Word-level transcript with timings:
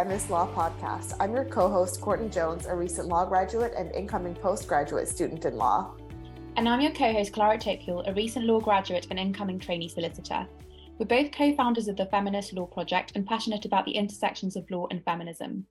Feminist 0.00 0.30
Law 0.30 0.48
Podcast. 0.54 1.12
I'm 1.20 1.34
your 1.34 1.44
co 1.44 1.68
host, 1.68 2.00
Courtney 2.00 2.30
Jones, 2.30 2.64
a 2.64 2.74
recent 2.74 3.08
law 3.08 3.26
graduate 3.26 3.74
and 3.76 3.94
incoming 3.94 4.34
postgraduate 4.34 5.06
student 5.06 5.44
in 5.44 5.58
law. 5.58 5.94
And 6.56 6.66
I'm 6.66 6.80
your 6.80 6.92
co 6.92 7.12
host, 7.12 7.34
Clara 7.34 7.58
Tokyo, 7.58 8.02
a 8.06 8.14
recent 8.14 8.46
law 8.46 8.60
graduate 8.60 9.08
and 9.10 9.18
incoming 9.18 9.58
trainee 9.58 9.90
solicitor. 9.90 10.46
We're 10.98 11.04
both 11.04 11.32
co 11.32 11.54
founders 11.54 11.86
of 11.86 11.98
the 11.98 12.06
Feminist 12.06 12.54
Law 12.54 12.64
Project 12.64 13.12
and 13.14 13.26
passionate 13.26 13.66
about 13.66 13.84
the 13.84 13.90
intersections 13.90 14.56
of 14.56 14.70
law 14.70 14.86
and 14.90 15.04
feminism. 15.04 15.66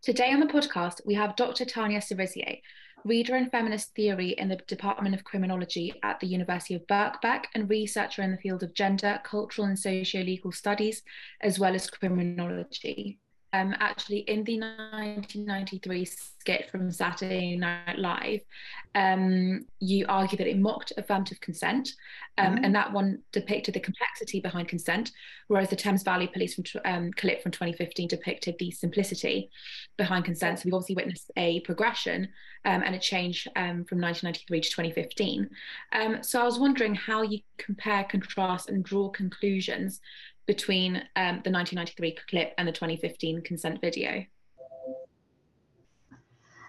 Today 0.00 0.32
on 0.32 0.40
the 0.40 0.46
podcast, 0.46 1.04
we 1.04 1.12
have 1.12 1.36
Dr. 1.36 1.66
Tanya 1.66 2.00
Serisier, 2.00 2.56
reader 3.04 3.36
in 3.36 3.50
feminist 3.50 3.94
theory 3.94 4.30
in 4.30 4.48
the 4.48 4.56
Department 4.66 5.14
of 5.14 5.24
Criminology 5.24 5.92
at 6.02 6.18
the 6.20 6.26
University 6.26 6.72
of 6.72 6.86
Birkbeck 6.86 7.44
and 7.54 7.68
researcher 7.68 8.22
in 8.22 8.30
the 8.30 8.38
field 8.38 8.62
of 8.62 8.72
gender, 8.72 9.20
cultural 9.24 9.68
and 9.68 9.78
socio-legal 9.78 10.52
studies, 10.52 11.02
as 11.42 11.58
well 11.58 11.74
as 11.74 11.90
criminology 11.90 13.18
um, 13.52 13.74
actually 13.80 14.18
in 14.20 14.44
the 14.44 14.58
1993 14.58 16.04
skit 16.04 16.70
from 16.70 16.90
Saturday 16.90 17.56
Night 17.56 17.98
Live, 17.98 18.40
um, 18.94 19.64
you 19.80 20.04
argue 20.08 20.36
that 20.38 20.46
it 20.46 20.58
mocked 20.58 20.92
affirmative 20.96 21.40
consent, 21.40 21.90
um, 22.36 22.54
mm-hmm. 22.54 22.64
and 22.64 22.74
that 22.74 22.92
one 22.92 23.20
depicted 23.32 23.74
the 23.74 23.80
complexity 23.80 24.40
behind 24.40 24.68
consent, 24.68 25.12
whereas 25.46 25.70
the 25.70 25.76
Thames 25.76 26.02
Valley 26.02 26.26
Police 26.26 26.54
from, 26.54 26.64
um, 26.84 27.10
clip 27.12 27.42
from 27.42 27.52
2015 27.52 28.08
depicted 28.08 28.56
the 28.58 28.70
simplicity 28.70 29.50
behind 29.96 30.24
consent. 30.24 30.58
So 30.58 30.62
we've 30.66 30.74
obviously 30.74 30.96
witnessed 30.96 31.30
a 31.36 31.60
progression 31.60 32.28
um, 32.64 32.82
and 32.82 32.94
a 32.94 32.98
change 32.98 33.48
um, 33.56 33.84
from 33.84 34.00
1993 34.00 34.60
to 34.60 34.70
2015. 34.70 36.22
so 36.22 36.40
I 36.40 36.44
was 36.44 36.58
wondering 36.58 36.94
how 36.94 37.22
you 37.22 37.40
compare, 37.56 38.04
contrast, 38.04 38.68
and 38.68 38.84
draw 38.84 39.08
conclusions 39.08 40.00
between 40.48 40.96
um, 41.14 41.42
the 41.44 41.52
1993 41.52 42.16
clip 42.28 42.54
and 42.56 42.66
the 42.66 42.72
2015 42.72 43.42
consent 43.42 43.80
video? 43.80 44.24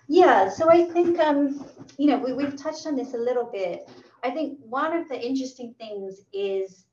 Yeah, 0.10 0.50
so 0.50 0.70
I 0.70 0.84
think, 0.84 1.18
um, 1.20 1.66
you 1.98 2.08
know, 2.08 2.18
we, 2.18 2.34
we've 2.34 2.58
touched 2.58 2.86
on 2.86 2.96
this 2.96 3.14
a 3.14 3.18
little 3.18 3.46
bit. 3.46 3.90
I 4.22 4.32
think 4.32 4.60
one 4.62 4.96
of 4.96 5.08
the 5.08 5.20
interesting 5.20 5.74
things 5.80 6.26
is 6.34 6.86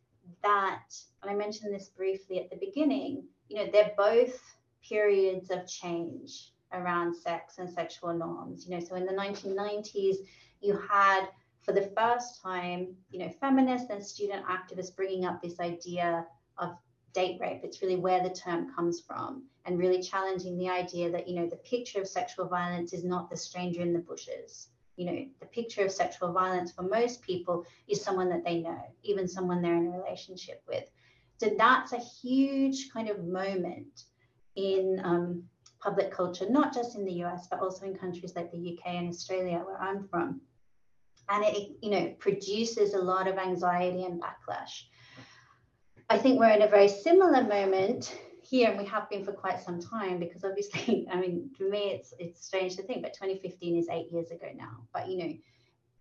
that, 0.45 0.95
and 1.23 1.31
I 1.31 1.35
mentioned 1.35 1.75
this 1.75 1.89
briefly 1.89 2.39
at 2.39 2.51
the 2.51 2.57
beginning, 2.57 3.25
you 3.49 3.57
know, 3.57 3.69
they're 3.73 3.93
both 3.97 4.41
periods 4.89 5.51
of 5.51 5.67
change 5.67 6.53
around 6.73 7.17
sex 7.17 7.59
and 7.59 7.69
sexual 7.69 8.15
norms. 8.15 8.65
You 8.65 8.77
know, 8.77 8.85
so 8.85 8.95
in 8.95 9.07
the 9.07 9.13
1990s, 9.13 10.17
you 10.61 10.79
had 10.89 11.27
for 11.63 11.73
the 11.73 11.91
first 11.97 12.41
time, 12.41 12.95
you 13.11 13.19
know, 13.19 13.33
feminists 13.41 13.91
and 13.91 14.05
student 14.05 14.45
activists 14.47 14.95
bringing 14.95 15.25
up 15.25 15.43
this 15.43 15.59
idea 15.59 16.25
of 16.59 16.77
date 17.13 17.39
rape. 17.41 17.61
It's 17.65 17.83
really 17.83 17.97
where 17.97 18.23
the 18.23 18.35
term 18.35 18.75
comes 18.75 19.01
from 19.01 19.45
and 19.65 19.79
really 19.79 20.03
challenging 20.03 20.59
the 20.59 20.69
idea 20.69 21.11
that, 21.11 21.29
you 21.29 21.35
know, 21.35 21.49
the 21.49 21.57
picture 21.57 22.01
of 22.01 22.07
sexual 22.07 22.47
violence 22.47 22.93
is 22.93 23.05
not 23.05 23.31
the 23.31 23.37
stranger 23.37 23.81
in 23.81 23.93
the 23.93 23.99
bushes. 23.99 24.69
You 24.97 25.07
know, 25.07 25.27
the 25.41 25.47
picture 25.47 25.85
of 25.85 25.93
sexual 25.93 26.33
violence 26.33 26.73
for 26.73 26.83
most 26.83 27.23
people 27.23 27.65
is 27.89 28.03
someone 28.03 28.29
that 28.31 28.45
they 28.45 28.61
know, 28.61 28.81
even 29.03 29.27
someone 29.27 29.63
they're 29.63 29.77
in 29.77 29.87
a 29.87 29.99
relationship 29.99 30.63
with. 30.69 30.85
So 31.39 31.55
that's 31.57 31.93
a 31.93 31.99
huge 31.99 32.91
kind 32.93 33.09
of 33.09 33.25
moment 33.25 34.05
in 34.55 35.01
um, 35.05 35.45
public 35.81 36.11
culture, 36.11 36.49
not 36.49 36.75
just 36.75 36.97
in 36.97 37.05
the 37.05 37.25
US, 37.25 37.47
but 37.51 37.61
also 37.61 37.87
in 37.87 37.95
countries 37.95 38.35
like 38.35 38.51
the 38.51 38.79
UK 38.79 38.95
and 38.95 39.09
Australia, 39.09 39.59
where 39.59 39.81
I'm 39.81 40.07
from. 40.09 40.41
And 41.29 41.45
it, 41.45 41.77
you 41.83 41.91
know, 41.91 42.15
produces 42.19 42.95
a 42.95 42.99
lot 42.99 43.27
of 43.27 43.37
anxiety 43.37 44.05
and 44.05 44.21
backlash. 44.21 44.85
I 46.09 46.19
think 46.19 46.39
we're 46.39 46.51
in 46.51 46.63
a 46.63 46.69
very 46.69 46.89
similar 46.89 47.43
moment 47.43 48.17
here, 48.41 48.71
and 48.71 48.79
we 48.79 48.85
have 48.87 49.11
been 49.11 49.25
for 49.25 49.33
quite 49.33 49.61
some 49.61 49.81
time 49.81 50.21
because 50.21 50.45
obviously, 50.45 51.07
I 51.13 51.21
mean, 51.21 51.51
for 51.57 51.65
me, 51.65 51.91
it's 51.91 52.15
it's 52.19 52.47
strange 52.47 52.77
to 52.77 52.83
think, 52.83 53.03
but 53.03 53.15
2015 53.15 53.77
is 53.77 53.89
eight 53.91 54.13
years 54.13 54.31
ago 54.31 54.47
now. 54.55 54.87
But 54.93 55.09
you 55.09 55.19
know, 55.19 55.35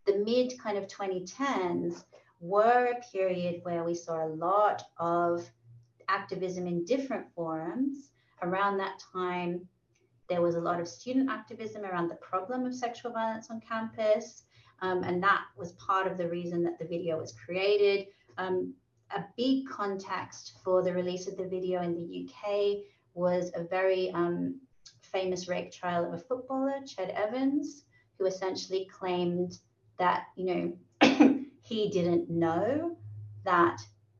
the 0.05 0.23
mid 0.23 0.59
kind 0.59 0.77
of 0.77 0.87
2010s 0.87 2.03
were 2.39 2.93
a 2.93 3.11
period 3.11 3.61
where 3.63 3.83
we 3.83 3.95
saw 3.95 4.25
a 4.25 4.29
lot 4.29 4.83
of 4.97 5.49
activism 6.07 6.67
in 6.67 6.85
different 6.85 7.25
forums. 7.33 8.11
Around 8.43 8.77
that 8.77 9.01
time, 9.11 9.67
there 10.29 10.41
was 10.41 10.55
a 10.55 10.59
lot 10.59 10.79
of 10.79 10.87
student 10.87 11.31
activism 11.31 11.83
around 11.83 12.09
the 12.09 12.15
problem 12.15 12.65
of 12.65 12.75
sexual 12.75 13.11
violence 13.11 13.49
on 13.49 13.59
campus. 13.61 14.43
Um, 14.81 15.03
and 15.03 15.23
that 15.23 15.45
was 15.57 15.71
part 15.73 16.05
of 16.05 16.17
the 16.17 16.27
reason 16.27 16.61
that 16.63 16.77
the 16.77 16.85
video 16.85 17.17
was 17.17 17.33
created. 17.33 18.07
Um, 18.37 18.73
a 19.15 19.25
big 19.37 19.67
context 19.67 20.57
for 20.63 20.83
the 20.83 20.93
release 20.93 21.27
of 21.27 21.37
the 21.37 21.47
video 21.47 21.81
in 21.81 21.95
the 21.95 22.27
UK 22.27 22.83
was 23.13 23.51
a 23.55 23.63
very 23.63 24.11
um, 24.11 24.59
famous 25.01 25.47
rape 25.47 25.71
trial 25.71 26.05
of 26.05 26.13
a 26.13 26.17
footballer, 26.17 26.81
Ched 26.85 27.13
Evans, 27.13 27.83
who 28.17 28.25
essentially 28.25 28.89
claimed 28.91 29.59
that, 29.97 30.25
you 30.35 30.45
know, 31.01 31.39
he 31.61 31.89
didn't 31.89 32.29
know 32.29 32.97
that 33.45 33.79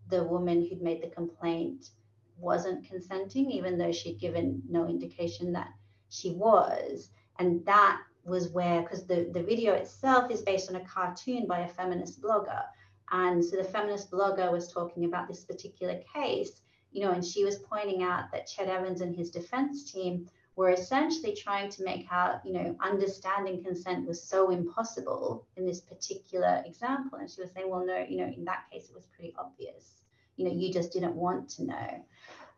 the 0.09 0.23
woman 0.23 0.61
who'd 0.61 0.81
made 0.81 1.01
the 1.01 1.07
complaint 1.07 1.89
wasn't 2.37 2.87
consenting, 2.87 3.51
even 3.51 3.77
though 3.77 3.91
she'd 3.91 4.19
given 4.19 4.61
no 4.69 4.87
indication 4.87 5.51
that 5.51 5.69
she 6.09 6.31
was. 6.31 7.09
And 7.39 7.65
that 7.65 8.01
was 8.23 8.49
where, 8.49 8.81
because 8.81 9.05
the, 9.05 9.29
the 9.33 9.43
video 9.43 9.73
itself 9.73 10.31
is 10.31 10.41
based 10.41 10.69
on 10.69 10.77
a 10.77 10.85
cartoon 10.85 11.47
by 11.47 11.59
a 11.59 11.67
feminist 11.67 12.21
blogger. 12.21 12.63
And 13.11 13.43
so 13.43 13.57
the 13.57 13.63
feminist 13.63 14.11
blogger 14.11 14.51
was 14.51 14.71
talking 14.71 15.05
about 15.05 15.27
this 15.27 15.43
particular 15.43 15.99
case, 16.13 16.61
you 16.91 17.01
know, 17.01 17.11
and 17.11 17.23
she 17.23 17.43
was 17.43 17.57
pointing 17.57 18.03
out 18.03 18.31
that 18.31 18.47
Ched 18.47 18.67
Evans 18.67 19.01
and 19.01 19.15
his 19.15 19.29
defense 19.29 19.91
team 19.91 20.27
were 20.55 20.69
essentially 20.69 21.35
trying 21.35 21.69
to 21.69 21.83
make 21.83 22.07
out, 22.11 22.39
you 22.45 22.53
know, 22.53 22.75
understanding 22.79 23.63
consent 23.63 24.07
was 24.07 24.23
so 24.23 24.51
impossible 24.51 25.45
in 25.57 25.65
this 25.65 25.81
particular 25.81 26.63
example. 26.65 27.19
And 27.19 27.29
she 27.29 27.41
was 27.41 27.51
saying, 27.51 27.69
well, 27.69 27.85
no, 27.85 28.05
you 28.07 28.17
know, 28.17 28.33
in 28.35 28.45
that 28.45 28.63
case, 28.71 28.89
it 28.89 28.95
was 28.95 29.05
pretty 29.05 29.33
obvious. 29.37 30.01
You 30.37 30.45
know, 30.45 30.53
you 30.53 30.71
just 30.71 30.93
didn't 30.93 31.15
want 31.15 31.49
to 31.49 31.65
know. 31.65 32.05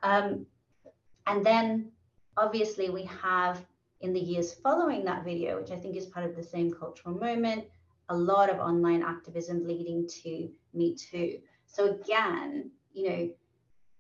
Um, 0.04 0.46
and 1.26 1.46
then 1.46 1.92
obviously 2.38 2.90
we 2.90 3.04
have 3.06 3.66
in 4.02 4.14
the 4.14 4.20
years 4.20 4.54
following 4.54 5.04
that 5.06 5.24
video, 5.24 5.60
which 5.60 5.72
I 5.72 5.78
think 5.78 5.96
is 5.96 6.06
part 6.06 6.26
of 6.26 6.36
the 6.36 6.44
same 6.44 6.72
cultural 6.72 7.16
moment, 7.16 7.66
a 8.10 8.16
lot 8.16 8.50
of 8.50 8.60
online 8.60 9.04
activism 9.04 9.66
leading 9.66 10.08
to 10.24 10.50
Me 10.74 10.96
Too. 10.96 11.40
So 11.66 12.00
again, 12.00 12.72
you 12.94 13.10
know, 13.10 13.30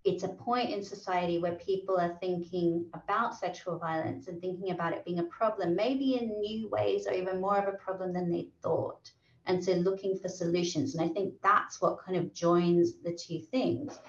it's 0.03 0.23
a 0.23 0.29
point 0.29 0.69
in 0.69 0.81
society 0.81 1.37
where 1.37 1.55
people 1.55 1.97
are 1.97 2.17
thinking 2.21 2.85
about 2.93 3.35
sexual 3.35 3.77
violence 3.77 4.27
and 4.27 4.39
thinking 4.39 4.71
about 4.71 4.93
it 4.93 5.03
being 5.03 5.19
a 5.19 5.23
problem, 5.23 5.75
maybe 5.75 6.15
in 6.15 6.39
new 6.39 6.69
ways 6.69 7.07
or 7.07 7.13
even 7.13 7.41
more 7.41 7.57
of 7.57 7.67
a 7.67 7.77
problem 7.77 8.13
than 8.13 8.31
they 8.31 8.47
thought. 8.63 9.11
And 9.47 9.63
so 9.63 9.73
looking 9.73 10.17
for 10.17 10.29
solutions. 10.29 10.95
And 10.95 11.09
I 11.09 11.13
think 11.13 11.33
that's 11.43 11.81
what 11.81 11.99
kind 12.03 12.17
of 12.17 12.33
joins 12.33 13.01
the 13.03 13.13
two 13.13 13.39
things. 13.51 13.99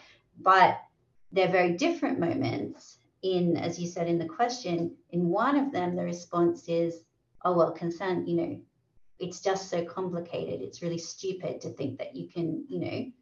But 0.40 0.80
they're 1.32 1.50
very 1.50 1.76
different 1.76 2.20
moments 2.20 2.98
in, 3.22 3.56
as 3.56 3.78
you 3.78 3.88
said 3.88 4.06
in 4.06 4.18
the 4.18 4.24
question, 4.24 4.94
in 5.10 5.28
one 5.28 5.56
of 5.56 5.72
them, 5.72 5.96
the 5.96 6.04
response 6.04 6.68
is, 6.68 7.02
oh, 7.44 7.56
well, 7.56 7.72
consent, 7.72 8.28
you 8.28 8.36
know, 8.36 8.60
it's 9.18 9.40
just 9.40 9.68
so 9.68 9.84
complicated. 9.84 10.60
It's 10.60 10.82
really 10.82 10.98
stupid 10.98 11.60
to 11.62 11.70
think 11.70 11.98
that 11.98 12.14
you 12.14 12.28
can, 12.28 12.64
you 12.68 12.80
know, 12.80 13.12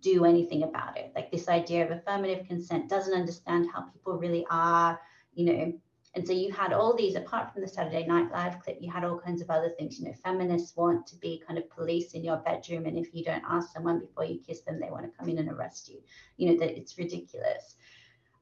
do 0.00 0.24
anything 0.24 0.64
about 0.64 0.96
it. 0.96 1.12
Like 1.14 1.30
this 1.30 1.48
idea 1.48 1.84
of 1.84 1.90
affirmative 1.90 2.46
consent 2.46 2.88
doesn't 2.88 3.14
understand 3.14 3.68
how 3.72 3.82
people 3.82 4.18
really 4.18 4.44
are, 4.50 5.00
you 5.34 5.46
know. 5.46 5.72
And 6.16 6.26
so 6.26 6.32
you 6.32 6.52
had 6.52 6.72
all 6.72 6.96
these, 6.96 7.16
apart 7.16 7.52
from 7.52 7.62
the 7.62 7.68
Saturday 7.68 8.06
Night 8.06 8.30
Live 8.30 8.60
clip, 8.60 8.78
you 8.80 8.90
had 8.90 9.04
all 9.04 9.18
kinds 9.18 9.42
of 9.42 9.50
other 9.50 9.70
things. 9.70 9.98
You 9.98 10.06
know, 10.06 10.14
feminists 10.22 10.76
want 10.76 11.06
to 11.08 11.16
be 11.16 11.42
kind 11.44 11.58
of 11.58 11.68
police 11.70 12.12
in 12.12 12.22
your 12.22 12.36
bedroom, 12.36 12.86
and 12.86 12.96
if 12.96 13.12
you 13.12 13.24
don't 13.24 13.42
ask 13.48 13.72
someone 13.72 13.98
before 13.98 14.24
you 14.24 14.38
kiss 14.38 14.60
them, 14.62 14.78
they 14.80 14.90
want 14.90 15.04
to 15.04 15.18
come 15.18 15.28
in 15.28 15.38
and 15.38 15.50
arrest 15.50 15.88
you. 15.88 16.00
You 16.36 16.52
know 16.52 16.58
that 16.60 16.76
it's 16.76 16.98
ridiculous. 16.98 17.76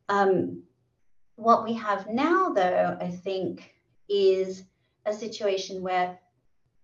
Um, 0.08 0.62
what 1.36 1.64
we 1.64 1.72
have 1.75 2.08
now, 2.08 2.50
though, 2.50 2.96
I 3.00 3.08
think, 3.08 3.75
is 4.08 4.64
a 5.06 5.12
situation 5.12 5.82
where 5.82 6.19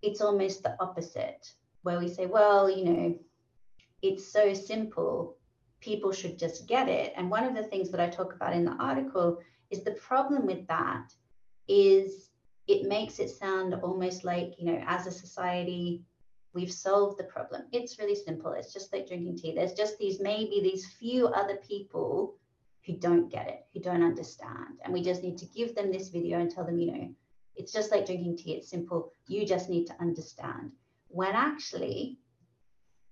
it's 0.03 0.21
almost 0.21 0.63
the 0.63 0.77
opposite, 0.81 1.53
where 1.83 1.99
we 1.99 2.09
say, 2.09 2.27
well, 2.27 2.71
you 2.71 2.85
know, 2.85 3.19
it's 4.03 4.31
so 4.31 4.55
simple, 4.55 5.37
people 5.81 6.13
should 6.13 6.39
just 6.39 6.67
get 6.69 6.89
it. 6.89 7.13
And 7.17 7.31
one 7.31 7.45
of 7.45 7.55
the 7.55 7.65
things 7.65 7.91
that 7.91 8.01
I 8.01 8.09
talk 8.09 8.35
about 8.35 8.55
in 8.55 8.65
the 8.65 8.77
article 8.81 9.39
is 9.71 9.85
the 9.85 9.93
problem 9.93 10.47
with 10.47 10.67
that 10.69 11.13
is 11.67 12.31
it 12.67 12.89
makes 12.89 13.19
it 13.19 13.31
sound 13.31 13.75
almost 13.75 14.25
like, 14.25 14.55
you 14.59 14.67
know, 14.67 14.83
as 14.87 15.07
a 15.07 15.11
society, 15.11 16.03
we've 16.55 16.73
solved 16.73 17.19
the 17.19 17.25
problem. 17.25 17.63
It's 17.73 17.99
really 17.99 18.15
simple. 18.15 18.53
It's 18.53 18.73
just 18.73 18.93
like 18.93 19.09
drinking 19.09 19.39
tea. 19.39 19.55
There's 19.55 19.73
just 19.73 19.99
these 19.99 20.21
maybe 20.21 20.61
these 20.63 20.87
few 20.87 21.29
other 21.29 21.57
people 21.57 22.37
who 22.85 22.95
don't 22.95 23.31
get 23.31 23.49
it, 23.49 23.67
who 23.73 23.81
don't 23.81 24.03
understand. 24.03 24.81
And 24.83 24.93
we 24.93 25.03
just 25.03 25.23
need 25.23 25.39
to 25.39 25.47
give 25.47 25.75
them 25.75 25.93
this 25.93 26.09
video 26.09 26.41
and 26.41 26.51
tell 26.51 26.65
them, 26.65 26.79
you 26.79 26.93
know, 26.93 27.15
it's 27.59 27.73
just 27.73 27.91
like 27.91 28.07
drinking 28.07 28.37
tea. 28.37 28.53
It's 28.53 28.71
simple. 28.71 29.13
You 29.27 29.45
just 29.45 29.69
need 29.69 29.87
to 29.87 30.01
understand. 30.01 30.73
When 31.09 31.33
actually, 31.33 32.19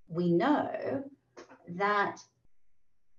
we 0.08 0.32
know 0.32 1.02
that 1.68 2.20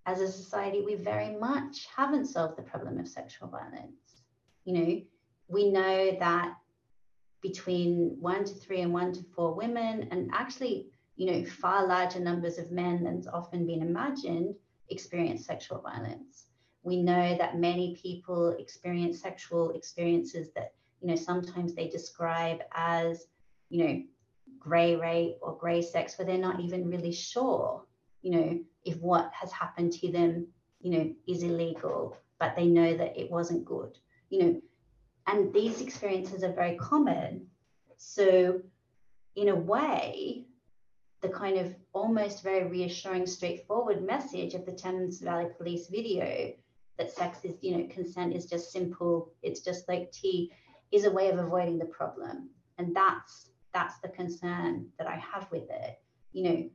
as 0.06 0.22
a 0.22 0.32
society, 0.32 0.82
we 0.86 0.96
very 0.96 1.36
much 1.36 1.88
haven't 1.94 2.28
solved 2.28 2.58
the 2.58 2.62
problem 2.64 2.98
of 2.98 3.08
sexual 3.08 3.50
violence. 3.50 4.24
You 4.64 4.74
know, 4.74 5.02
we 5.50 5.70
know 5.70 6.18
that 6.20 6.56
between 7.42 8.16
one 8.20 8.46
to 8.46 8.54
three 8.54 8.82
and 8.82 8.94
one 8.94 9.12
to 9.14 9.24
four 9.36 9.54
women, 9.54 10.08
and 10.12 10.30
actually, 10.34 10.88
you 11.18 11.32
know, 11.32 11.46
far 11.46 11.86
larger 11.86 12.20
numbers 12.20 12.58
of 12.58 12.72
men 12.72 13.04
than's 13.04 13.28
often 13.28 13.68
been 13.68 13.82
imagined, 13.82 14.56
experience 14.90 15.46
sexual 15.46 15.82
violence. 15.82 16.48
We 16.84 17.02
know 17.02 17.38
that 17.38 17.60
many 17.60 17.98
people 18.02 18.56
experience 18.58 19.22
sexual 19.22 19.72
experiences 19.72 20.50
that, 20.56 20.74
you 21.02 21.08
know, 21.08 21.16
sometimes 21.16 21.74
they 21.74 21.88
describe 21.88 22.60
as, 22.74 23.26
you 23.70 23.84
know, 23.84 24.04
gray 24.60 24.96
rape 24.96 25.38
or 25.42 25.58
gray 25.58 25.82
sex, 25.82 26.18
where 26.18 26.26
they're 26.26 26.38
not 26.38 26.60
even 26.60 26.90
really 26.90 27.12
sure, 27.12 27.84
you 28.22 28.32
know, 28.32 28.60
if 28.84 28.98
what 29.02 29.32
has 29.34 29.52
happened 29.52 29.94
to 29.94 30.12
them, 30.12 30.48
you 30.80 30.92
know, 30.92 31.14
is 31.28 31.44
illegal, 31.44 32.18
but 32.40 32.56
they 32.56 32.68
know 32.68 32.96
that 32.96 33.18
it 33.20 33.30
wasn't 33.32 33.66
good, 33.66 33.98
you 34.30 34.44
know, 34.44 34.62
and 35.28 35.54
these 35.54 35.82
experiences 35.82 36.44
are 36.44 36.54
very 36.54 36.78
common. 36.78 37.48
So, 37.98 38.62
in 39.36 39.50
a 39.50 39.56
way, 39.56 40.46
the 41.22 41.30
kind 41.30 41.58
of 41.58 41.76
almost 41.94 42.44
very 42.44 42.68
reassuring, 42.68 43.26
straightforward 43.26 44.06
message 44.06 44.54
of 44.54 44.66
the 44.66 44.72
Thames 44.72 45.20
Valley 45.20 45.48
Police 45.58 45.88
video 45.88 46.54
that 46.98 47.12
sex 47.12 47.40
is, 47.44 47.56
you 47.62 47.78
know, 47.78 47.88
consent 47.90 48.34
is 48.36 48.46
just 48.46 48.72
simple, 48.72 49.32
it's 49.44 49.60
just 49.62 49.88
like 49.88 50.12
tea, 50.12 50.52
is 50.92 51.06
a 51.06 51.12
way 51.12 51.30
of 51.30 51.40
avoiding 51.40 51.78
the 51.78 51.86
problem. 51.86 52.50
And 52.78 52.96
that's 52.96 53.52
that's 53.74 54.00
the 54.00 54.10
concern 54.10 54.88
that 54.98 55.08
I 55.08 55.16
have 55.16 55.50
with 55.52 55.70
it. 55.70 56.00
You 56.32 56.44
know, 56.44 56.70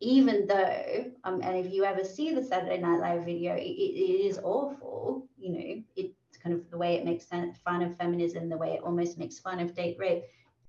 even 0.00 0.46
though, 0.46 1.04
um, 1.24 1.40
and 1.42 1.56
if 1.56 1.72
you 1.72 1.84
ever 1.84 2.04
see 2.04 2.34
the 2.34 2.42
Saturday 2.42 2.78
Night 2.78 3.00
Live 3.00 3.24
video, 3.24 3.54
it, 3.54 3.62
it 3.62 4.26
is 4.26 4.38
awful. 4.38 5.28
You 5.38 5.52
know, 5.52 5.82
it's 5.96 6.38
kind 6.42 6.54
of 6.54 6.68
the 6.70 6.78
way 6.78 6.94
it 6.94 7.04
makes 7.04 7.26
fun 7.26 7.82
of 7.82 7.96
feminism, 7.96 8.48
the 8.48 8.56
way 8.56 8.74
it 8.74 8.82
almost 8.82 9.18
makes 9.18 9.38
fun 9.38 9.60
of 9.60 9.74
date 9.74 9.96
rape. 9.98 10.24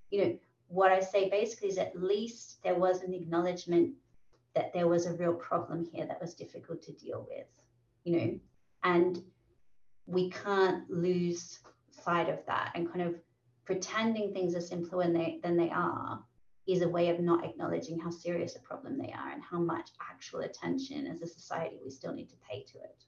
You 0.09 0.24
know, 0.24 0.38
what 0.68 0.92
I 0.92 1.00
say 1.00 1.30
basically 1.30 1.69
is 1.69 1.77
at 1.77 2.01
least 2.01 2.62
there 2.63 2.75
was 2.75 3.01
an 3.01 3.13
acknowledgement 3.13 3.94
that 4.54 4.74
there 4.74 4.88
was 4.88 5.06
a 5.06 5.13
real 5.13 5.33
problem 5.33 5.88
here 5.94 6.06
that 6.06 6.21
was 6.21 6.33
difficult 6.33 6.81
to 6.83 6.92
deal 6.94 7.25
with. 7.30 7.47
You 8.04 8.18
know, 8.18 8.39
and 8.83 9.24
we 10.07 10.30
can't 10.30 10.89
lose 10.89 11.59
sight 12.03 12.30
of 12.30 12.39
that 12.48 12.71
and 12.75 12.92
kind 12.92 13.07
of 13.07 13.15
pretending 13.65 14.33
things 14.33 14.56
are 14.56 14.62
simpler 14.62 15.12
they, 15.12 15.39
than 15.44 15.57
they 15.57 15.69
are 15.69 16.24
is 16.68 16.81
a 16.81 16.89
way 16.89 17.09
of 17.09 17.19
not 17.19 17.44
acknowledging 17.44 18.00
how 18.00 18.09
serious 18.09 18.56
a 18.56 18.59
problem 18.59 18.98
they 18.98 19.12
are 19.12 19.31
and 19.31 19.42
how 19.44 19.59
much 19.59 19.89
actual 20.09 20.42
attention 20.42 21.07
as 21.07 21.21
a 21.21 21.27
society 21.27 21.80
we 21.83 21.89
still 21.89 22.13
need 22.13 22.30
to 22.30 22.36
pay 22.50 22.63
to 22.63 22.77
it. 22.80 23.03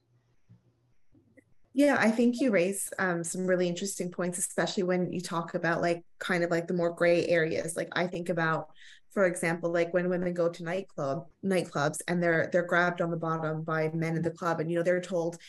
Yeah, 1.75 1.97
I 1.99 2.11
think 2.11 2.39
you 2.39 2.51
raise 2.51 2.91
um, 2.99 3.23
some 3.23 3.47
really 3.47 3.67
interesting 3.67 4.11
points, 4.11 4.37
especially 4.37 4.83
when 4.83 5.11
you 5.11 5.21
talk 5.21 5.55
about 5.55 5.81
like 5.81 6.03
kind 6.19 6.43
of 6.43 6.51
like 6.51 6.67
the 6.67 6.73
more 6.73 6.91
gray 6.91 7.27
areas. 7.27 7.75
Like 7.75 7.89
I 7.93 8.05
think 8.05 8.29
about, 8.29 8.69
for 9.09 9.25
example, 9.25 9.71
like 9.71 9.91
when 9.91 10.07
women 10.07 10.35
go 10.35 10.49
to 10.49 10.63
nightclub 10.63 11.25
nightclubs 11.43 11.97
and 12.07 12.21
they're 12.21 12.49
they're 12.51 12.67
grabbed 12.67 13.01
on 13.01 13.09
the 13.09 13.17
bottom 13.17 13.63
by 13.63 13.89
men 13.91 14.15
in 14.15 14.21
the 14.21 14.29
club, 14.29 14.59
and 14.59 14.69
you 14.69 14.77
know 14.77 14.83
they're 14.83 15.01
told 15.01 15.39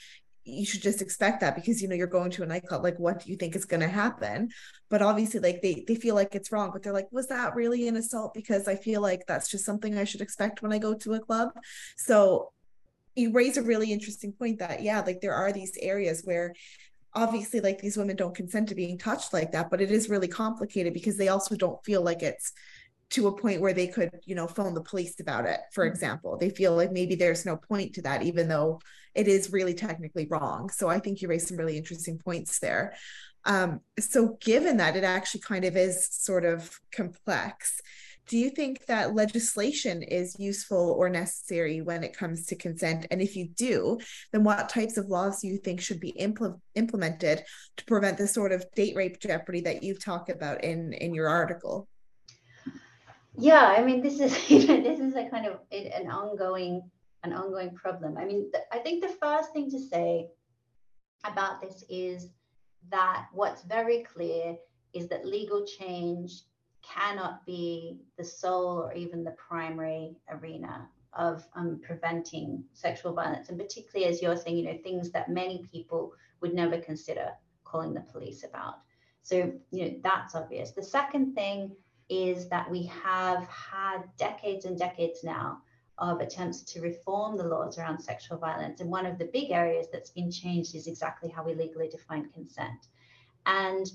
you 0.44 0.67
should 0.67 0.82
just 0.82 1.00
expect 1.00 1.41
that 1.41 1.55
because 1.55 1.81
you 1.81 1.88
know 1.88 1.94
you're 1.94 2.06
going 2.06 2.31
to 2.31 2.43
a 2.43 2.46
nightclub 2.46 2.82
like 2.82 2.99
what 2.99 3.25
do 3.25 3.31
you 3.31 3.37
think 3.37 3.56
is 3.56 3.64
going 3.64 3.81
to 3.81 3.88
happen? 3.88 4.50
But 4.91 5.02
obviously 5.02 5.41
like 5.41 5.62
they 5.62 5.85
they 5.87 5.94
feel 5.94 6.14
like 6.14 6.35
it's 6.35 6.52
wrong 6.52 6.70
but 6.73 6.82
they're 6.82 6.93
like 6.93 7.08
was 7.11 7.29
that 7.29 7.55
really 7.55 7.88
an 7.88 7.96
assault? 7.96 8.35
Because 8.35 8.69
i 8.69 8.76
feel 8.76 9.00
like 9.00 9.25
that's 9.26 9.50
just 9.50 9.64
something 9.64 9.96
i 9.96 10.05
should 10.05 10.20
expect 10.20 10.62
when 10.62 10.73
i 10.73 10.79
go 10.79 10.94
to 10.94 11.14
a 11.14 11.20
club. 11.20 11.50
So 11.96 12.52
you 13.14 13.32
raise 13.32 13.56
a 13.56 13.62
really 13.62 13.93
interesting 13.93 14.32
point 14.32 14.58
that 14.58 14.82
yeah 14.82 15.00
like 15.00 15.20
there 15.20 15.35
are 15.35 15.52
these 15.52 15.76
areas 15.81 16.23
where 16.25 16.55
obviously 17.14 17.61
like 17.61 17.79
these 17.79 17.97
women 17.97 18.17
don't 18.17 18.35
consent 18.35 18.69
to 18.69 18.75
being 18.75 18.99
touched 18.99 19.32
like 19.32 19.52
that 19.52 19.70
but 19.70 19.81
it 19.81 19.90
is 19.90 20.11
really 20.11 20.29
complicated 20.29 20.93
because 20.93 21.17
they 21.17 21.29
also 21.29 21.55
don't 21.55 21.82
feel 21.85 22.02
like 22.02 22.23
it's 22.23 22.52
to 23.10 23.28
a 23.28 23.36
point 23.36 23.60
where 23.60 23.72
they 23.72 23.86
could 23.86 24.10
you 24.24 24.34
know 24.34 24.46
phone 24.46 24.74
the 24.74 24.80
police 24.80 25.20
about 25.20 25.46
it 25.46 25.60
for 25.72 25.84
mm-hmm. 25.84 25.92
example. 25.92 26.36
They 26.38 26.50
feel 26.50 26.74
like 26.74 26.92
maybe 26.92 27.14
there's 27.14 27.46
no 27.46 27.56
point 27.56 27.94
to 27.94 28.02
that 28.02 28.22
even 28.22 28.48
though 28.48 28.80
it 29.14 29.28
is 29.28 29.52
really 29.52 29.74
technically 29.74 30.26
wrong. 30.26 30.70
So 30.70 30.88
i 30.88 30.98
think 30.98 31.22
you 31.22 31.28
raised 31.28 31.48
some 31.48 31.56
really 31.56 31.76
interesting 31.76 32.18
points 32.18 32.58
there. 32.58 32.94
Um, 33.44 33.80
so 33.98 34.38
given 34.40 34.78
that 34.78 34.96
it 34.96 35.04
actually 35.04 35.42
kind 35.42 35.64
of 35.64 35.76
is 35.76 36.08
sort 36.10 36.44
of 36.44 36.78
complex. 36.90 37.80
Do 38.26 38.38
you 38.38 38.48
think 38.48 38.86
that 38.86 39.14
legislation 39.14 40.02
is 40.02 40.38
useful 40.38 40.96
or 40.98 41.10
necessary 41.10 41.82
when 41.82 42.02
it 42.02 42.16
comes 42.16 42.46
to 42.46 42.56
consent? 42.56 43.06
And 43.10 43.20
if 43.20 43.36
you 43.36 43.48
do 43.48 43.98
then 44.32 44.44
what 44.44 44.70
types 44.70 44.96
of 44.96 45.08
laws 45.08 45.42
do 45.42 45.48
you 45.48 45.58
think 45.58 45.80
should 45.80 46.00
be 46.00 46.14
impl- 46.18 46.58
implemented 46.74 47.44
to 47.76 47.84
prevent 47.84 48.16
the 48.16 48.26
sort 48.26 48.52
of 48.52 48.64
date 48.74 48.96
rape 48.96 49.20
jeopardy 49.20 49.60
that 49.60 49.82
you 49.82 49.94
talk 49.94 50.30
about 50.30 50.64
in 50.64 50.94
in 50.94 51.14
your 51.14 51.28
article 51.28 51.86
yeah 53.36 53.75
i 53.76 53.82
mean 53.82 54.00
this 54.00 54.20
is 54.20 54.32
you 54.50 54.66
know 54.66 54.81
this 54.81 55.00
is 55.00 55.14
a 55.14 55.28
kind 55.28 55.46
of 55.46 55.58
an 55.72 56.08
ongoing 56.10 56.82
an 57.25 57.32
ongoing 57.32 57.75
problem. 57.75 58.19
I 58.19 58.25
mean 58.26 58.50
i 58.70 58.78
think 58.78 59.02
the 59.02 59.16
first 59.20 59.52
thing 59.52 59.70
to 59.70 59.78
say 59.81 60.28
about 61.25 61.60
this 61.60 61.84
is 61.88 62.28
that 62.90 63.26
what's 63.32 63.62
very 63.62 64.02
clear 64.02 64.56
is 64.92 65.08
that 65.08 65.26
legal 65.26 65.64
change 65.66 66.42
cannot 66.82 67.44
be 67.46 67.98
the 68.19 68.25
sole 68.25 68.78
or 68.78 68.92
even 68.92 69.25
the 69.25 69.31
primary 69.32 70.16
arena 70.28 70.87
of 71.14 71.44
um, 71.54 71.80
preventing 71.82 72.62
sexual 72.75 73.14
violence. 73.14 73.48
And 73.48 73.58
particularly 73.58 74.10
as 74.10 74.20
you're 74.20 74.37
saying 74.37 74.58
you 74.58 74.64
know 74.64 74.78
things 74.82 75.10
that 75.12 75.30
many 75.30 75.64
people 75.72 76.12
would 76.40 76.54
never 76.54 76.78
consider 76.78 77.30
calling 77.64 77.94
the 77.94 78.00
police 78.00 78.44
about. 78.44 78.75
So 79.22 79.52
you 79.70 79.84
know 79.84 79.94
that's 80.02 80.34
obvious. 80.34 80.72
The 80.72 80.82
second 80.82 81.34
thing 81.34 81.75
is 82.08 82.48
that 82.48 82.70
we 82.70 82.84
have 82.86 83.46
had 83.48 84.02
decades 84.16 84.64
and 84.64 84.78
decades 84.78 85.24
now 85.24 85.58
of 85.98 86.20
attempts 86.20 86.62
to 86.62 86.80
reform 86.80 87.36
the 87.36 87.44
laws 87.44 87.78
around 87.78 88.00
sexual 88.00 88.36
violence. 88.38 88.80
And 88.80 88.90
one 88.90 89.06
of 89.06 89.18
the 89.18 89.26
big 89.26 89.50
areas 89.50 89.86
that's 89.92 90.10
been 90.10 90.30
changed 90.30 90.74
is 90.74 90.86
exactly 90.86 91.30
how 91.30 91.44
we 91.44 91.54
legally 91.54 91.88
define 91.88 92.28
consent. 92.30 92.88
And, 93.46 93.90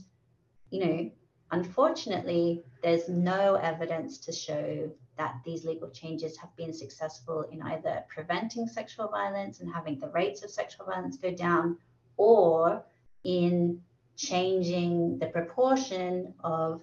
you 0.70 0.86
know, 0.86 1.12
unfortunately, 1.52 2.64
there's 2.82 3.10
no 3.10 3.56
evidence 3.56 4.18
to 4.20 4.32
show 4.32 4.90
that 5.18 5.36
these 5.46 5.66
legal 5.66 5.90
changes 5.90 6.38
have 6.38 6.56
been 6.56 6.74
successful 6.74 7.46
in 7.52 7.62
either 7.62 8.04
preventing 8.08 8.68
sexual 8.68 9.10
violence 9.10 9.60
and 9.60 9.72
having 9.72 10.00
the 10.00 10.10
rates 10.10 10.44
of 10.44 10.50
sexual 10.50 10.86
violence 10.86 11.18
go 11.18 11.32
down 11.32 11.78
or 12.16 12.82
in 13.26 13.82
changing 14.16 15.20
the 15.20 15.28
proportion 15.28 16.34
of 16.44 16.82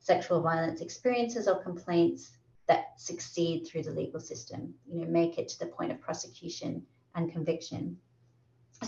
sexual 0.00 0.40
violence 0.40 0.80
experiences 0.80 1.48
or 1.48 1.62
complaints 1.62 2.32
that 2.66 3.00
succeed 3.00 3.66
through 3.66 3.82
the 3.82 3.90
legal 3.90 4.20
system, 4.20 4.74
you 4.86 5.00
know, 5.00 5.10
make 5.10 5.38
it 5.38 5.48
to 5.48 5.58
the 5.58 5.66
point 5.66 5.90
of 5.90 6.00
prosecution 6.00 6.82
and 7.14 7.32
conviction. 7.32 7.96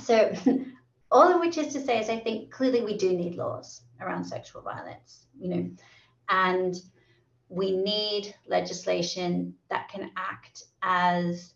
So, 0.03 0.33
all 1.11 1.35
of 1.35 1.41
which 1.41 1.59
is 1.59 1.73
to 1.73 1.81
say 1.81 1.99
is 1.99 2.09
I 2.09 2.19
think 2.19 2.51
clearly 2.51 2.83
we 2.83 2.97
do 2.97 3.13
need 3.13 3.35
laws 3.35 3.83
around 4.01 4.25
sexual 4.25 4.63
violence, 4.63 5.27
you 5.39 5.49
know, 5.49 5.71
and 6.29 6.77
we 7.49 7.77
need 7.77 8.35
legislation 8.47 9.55
that 9.69 9.89
can 9.89 10.11
act 10.17 10.65
as 10.83 11.55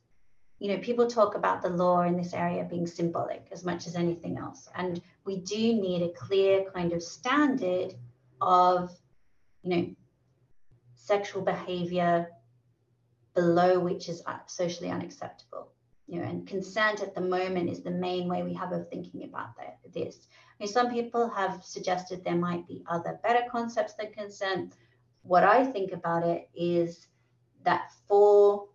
you 0.59 0.69
know 0.69 0.79
people 0.79 1.07
talk 1.07 1.37
about 1.37 1.63
the 1.63 1.69
law 1.69 2.03
in 2.03 2.17
this 2.17 2.35
area 2.35 2.65
being 2.65 2.87
symbolic 2.87 3.47
as 3.53 3.65
much 3.65 3.87
as 3.87 3.95
anything 3.95 4.37
else 4.37 4.69
and 4.75 5.01
we 5.25 5.41
do 5.41 5.57
need 5.57 6.03
a 6.03 6.13
clear 6.13 6.65
kind 6.75 6.93
of 6.93 7.03
standard 7.03 7.95
of 8.41 8.91
you 9.65 9.77
know, 9.77 9.95
sexual 10.95 11.43
behavior 11.43 12.29
below 13.35 13.81
which 13.81 14.09
is 14.09 14.23
socially 14.47 14.91
unacceptable. 14.91 15.73
You 16.07 16.21
know, 16.21 16.29
and 16.29 16.47
consent 16.47 17.01
at 17.01 17.15
the 17.15 17.23
moment 17.23 17.71
is 17.71 17.83
the 17.83 17.91
main 17.91 18.29
way 18.29 18.43
we 18.43 18.53
have 18.55 18.73
of 18.73 18.89
thinking 18.91 19.25
about 19.25 19.57
that, 19.57 19.79
this. 19.95 20.29
I 20.29 20.63
mean, 20.65 20.73
some 20.73 20.91
people 20.91 21.31
have 21.31 21.65
suggested 21.65 22.23
there 22.23 22.37
might 22.37 22.69
be 22.69 22.85
other 22.87 23.19
better 23.23 23.41
concepts 23.51 23.95
than 23.95 24.13
consent. 24.13 24.75
What 25.23 25.45
I 25.45 25.65
think 25.65 25.93
about 25.93 26.23
it 26.25 26.51
is 26.55 27.09
that 27.65 27.91
for 28.07 28.69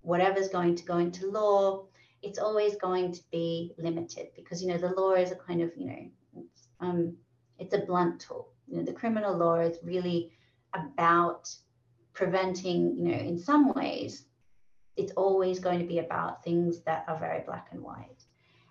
whatever's 0.00 0.48
going 0.48 0.74
to 0.74 0.84
go 0.84 0.98
into 0.98 1.30
law, 1.30 1.84
it's 2.22 2.40
always 2.40 2.74
going 2.76 3.12
to 3.12 3.20
be 3.30 3.72
limited 3.78 4.28
because 4.34 4.60
you 4.62 4.68
know 4.68 4.78
the 4.78 4.94
law 5.00 5.12
is 5.12 5.30
a 5.30 5.36
kind 5.36 5.62
of 5.62 5.70
you 5.76 5.86
know 5.86 6.44
um, 6.80 7.16
it's 7.58 7.74
a 7.74 7.78
blunt 7.78 8.20
tool 8.20 8.48
you 8.72 8.78
know, 8.78 8.84
the 8.84 8.92
criminal 8.92 9.36
law 9.36 9.56
is 9.56 9.76
really 9.84 10.32
about 10.74 11.54
preventing, 12.14 12.96
you 12.96 13.12
know, 13.12 13.18
in 13.18 13.38
some 13.38 13.72
ways, 13.74 14.24
it's 14.96 15.12
always 15.12 15.58
going 15.58 15.78
to 15.78 15.86
be 15.86 15.98
about 15.98 16.42
things 16.42 16.80
that 16.84 17.04
are 17.06 17.18
very 17.18 17.40
black 17.40 17.68
and 17.70 17.82
white. 17.82 18.24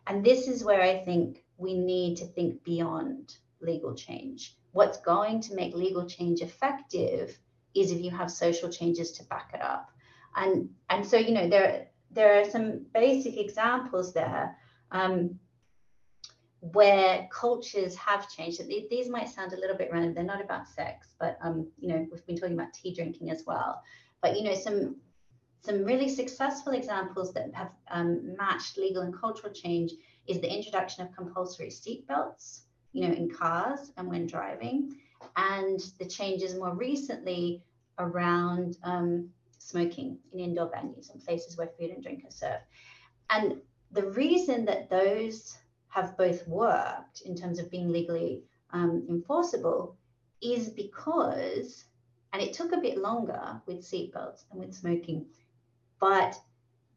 And 0.08 0.26
this 0.26 0.48
is 0.48 0.64
where 0.64 0.82
I 0.82 1.06
think 1.06 1.44
we 1.58 1.76
need 1.78 2.18
to 2.18 2.26
think 2.26 2.64
beyond 2.64 3.36
legal 3.62 3.94
change. 3.94 4.58
What's 4.72 5.00
going 5.02 5.40
to 5.42 5.56
make 5.56 5.76
legal 5.76 6.08
change 6.08 6.42
effective 6.42 7.38
is 7.76 7.92
if 7.92 8.02
you 8.02 8.10
have 8.10 8.32
social 8.32 8.70
changes 8.70 9.12
to 9.14 9.24
back 9.26 9.52
it 9.54 9.62
up. 9.62 9.92
And 10.36 10.70
and 10.90 11.06
so, 11.06 11.18
you 11.18 11.34
know, 11.34 11.48
there 11.48 11.88
there 12.10 12.42
are 12.42 12.50
some 12.50 12.86
basic 12.94 13.38
examples 13.38 14.14
there 14.14 14.58
um, 14.92 15.40
where 16.62 17.28
cultures 17.32 17.96
have 17.96 18.30
changed. 18.30 18.62
These 18.68 19.10
might 19.10 19.30
sound 19.30 19.54
a 19.54 19.60
little 19.60 19.76
bit 19.76 19.90
random. 19.92 20.14
They're 20.14 20.24
not 20.24 20.42
about 20.44 20.68
sex, 20.68 21.16
but 21.20 21.38
um, 21.42 21.68
you 21.80 21.90
know, 21.90 22.08
we've 22.12 22.26
been 22.28 22.38
talking 22.38 22.54
about 22.54 22.74
tea 22.74 22.94
drinking 22.94 23.32
as 23.32 23.44
well. 23.46 23.82
But 24.22 24.38
you 24.38 24.44
know, 24.44 24.54
some 24.54 24.98
some 25.64 25.84
really 25.84 26.10
successful 26.10 26.74
examples 26.74 27.34
that 27.34 27.54
have 27.54 27.72
um, 27.90 28.36
matched 28.36 28.78
legal 28.78 29.04
and 29.04 29.16
cultural 29.16 29.54
change 29.54 29.92
is 30.28 30.40
the 30.40 30.52
introduction 30.52 31.04
of 31.04 31.16
compulsory 31.16 31.68
seatbelts, 31.68 32.62
you 32.94 33.08
know, 33.08 33.14
in 33.14 33.30
cars 33.30 33.92
and 33.98 34.08
when 34.08 34.28
driving, 34.28 34.96
and 35.36 35.80
the 36.00 36.06
changes 36.06 36.56
more 36.56 36.76
recently 36.76 37.64
around 37.98 38.78
um, 38.84 39.30
smoking 39.58 40.18
in 40.32 40.40
indoor 40.40 40.70
venues 40.72 41.12
and 41.12 41.24
places 41.24 41.58
where 41.58 41.70
food 41.80 41.90
and 41.90 42.04
drink 42.04 42.24
are 42.24 42.32
served. 42.32 42.64
And 43.32 43.62
the 43.92 44.06
reason 44.12 44.66
that 44.66 44.90
those 44.90 45.58
have 45.92 46.18
both 46.18 46.48
worked 46.48 47.22
in 47.22 47.36
terms 47.36 47.60
of 47.60 47.70
being 47.70 47.92
legally 47.92 48.42
um, 48.72 49.06
enforceable 49.10 49.98
is 50.42 50.70
because, 50.70 51.86
and 52.34 52.42
it 52.42 52.54
took 52.54 52.72
a 52.72 52.82
bit 52.82 52.98
longer 52.98 53.62
with 53.66 53.82
seatbelts 53.82 54.46
and 54.50 54.60
with 54.60 54.74
smoking, 54.74 55.26
but 56.00 56.36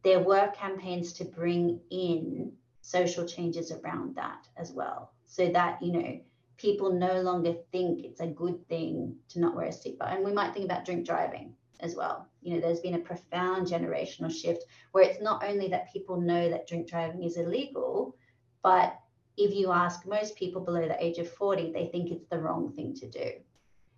there 0.05 0.21
were 0.21 0.53
campaigns 0.57 1.13
to 1.15 1.25
bring 1.25 1.81
in 1.91 2.53
social 2.83 3.27
changes 3.27 3.73
around 3.73 4.15
that 4.15 4.47
as 4.57 4.73
well. 4.73 5.13
So 5.27 5.51
that, 5.51 5.83
you 5.83 5.93
know, 5.93 6.21
people 6.57 6.93
no 6.93 7.21
longer 7.21 7.55
think 7.73 8.05
it's 8.05 8.21
a 8.21 8.27
good 8.27 8.67
thing 8.69 9.17
to 9.31 9.41
not 9.41 9.57
wear 9.57 9.67
a 9.67 9.71
seatbelt. 9.71 10.15
And 10.15 10.25
we 10.25 10.33
might 10.33 10.55
think 10.55 10.67
about 10.67 10.85
drink 10.85 11.05
driving 11.05 11.55
as 11.81 11.97
well. 11.97 12.29
You 12.43 12.55
know, 12.55 12.61
there's 12.61 12.81
been 12.81 12.95
a 12.95 12.99
profound 12.99 13.67
generational 13.67 14.31
shift 14.31 14.65
where 14.93 15.05
it's 15.05 15.21
not 15.21 15.43
only 15.43 15.69
that 15.69 15.93
people 15.93 16.21
know 16.21 16.49
that 16.49 16.69
drink 16.69 16.89
driving 16.89 17.25
is 17.25 17.37
illegal, 17.37 18.17
but 18.65 18.99
if 19.37 19.55
you 19.55 19.71
ask 19.71 20.07
most 20.07 20.37
people 20.37 20.63
below 20.63 20.89
the 20.89 21.05
age 21.05 21.19
of 21.19 21.31
40, 21.31 21.71
they 21.73 21.87
think 21.87 22.11
it's 22.11 22.27
the 22.27 22.39
wrong 22.39 22.73
thing 22.73 22.95
to 22.95 23.09
do. 23.09 23.31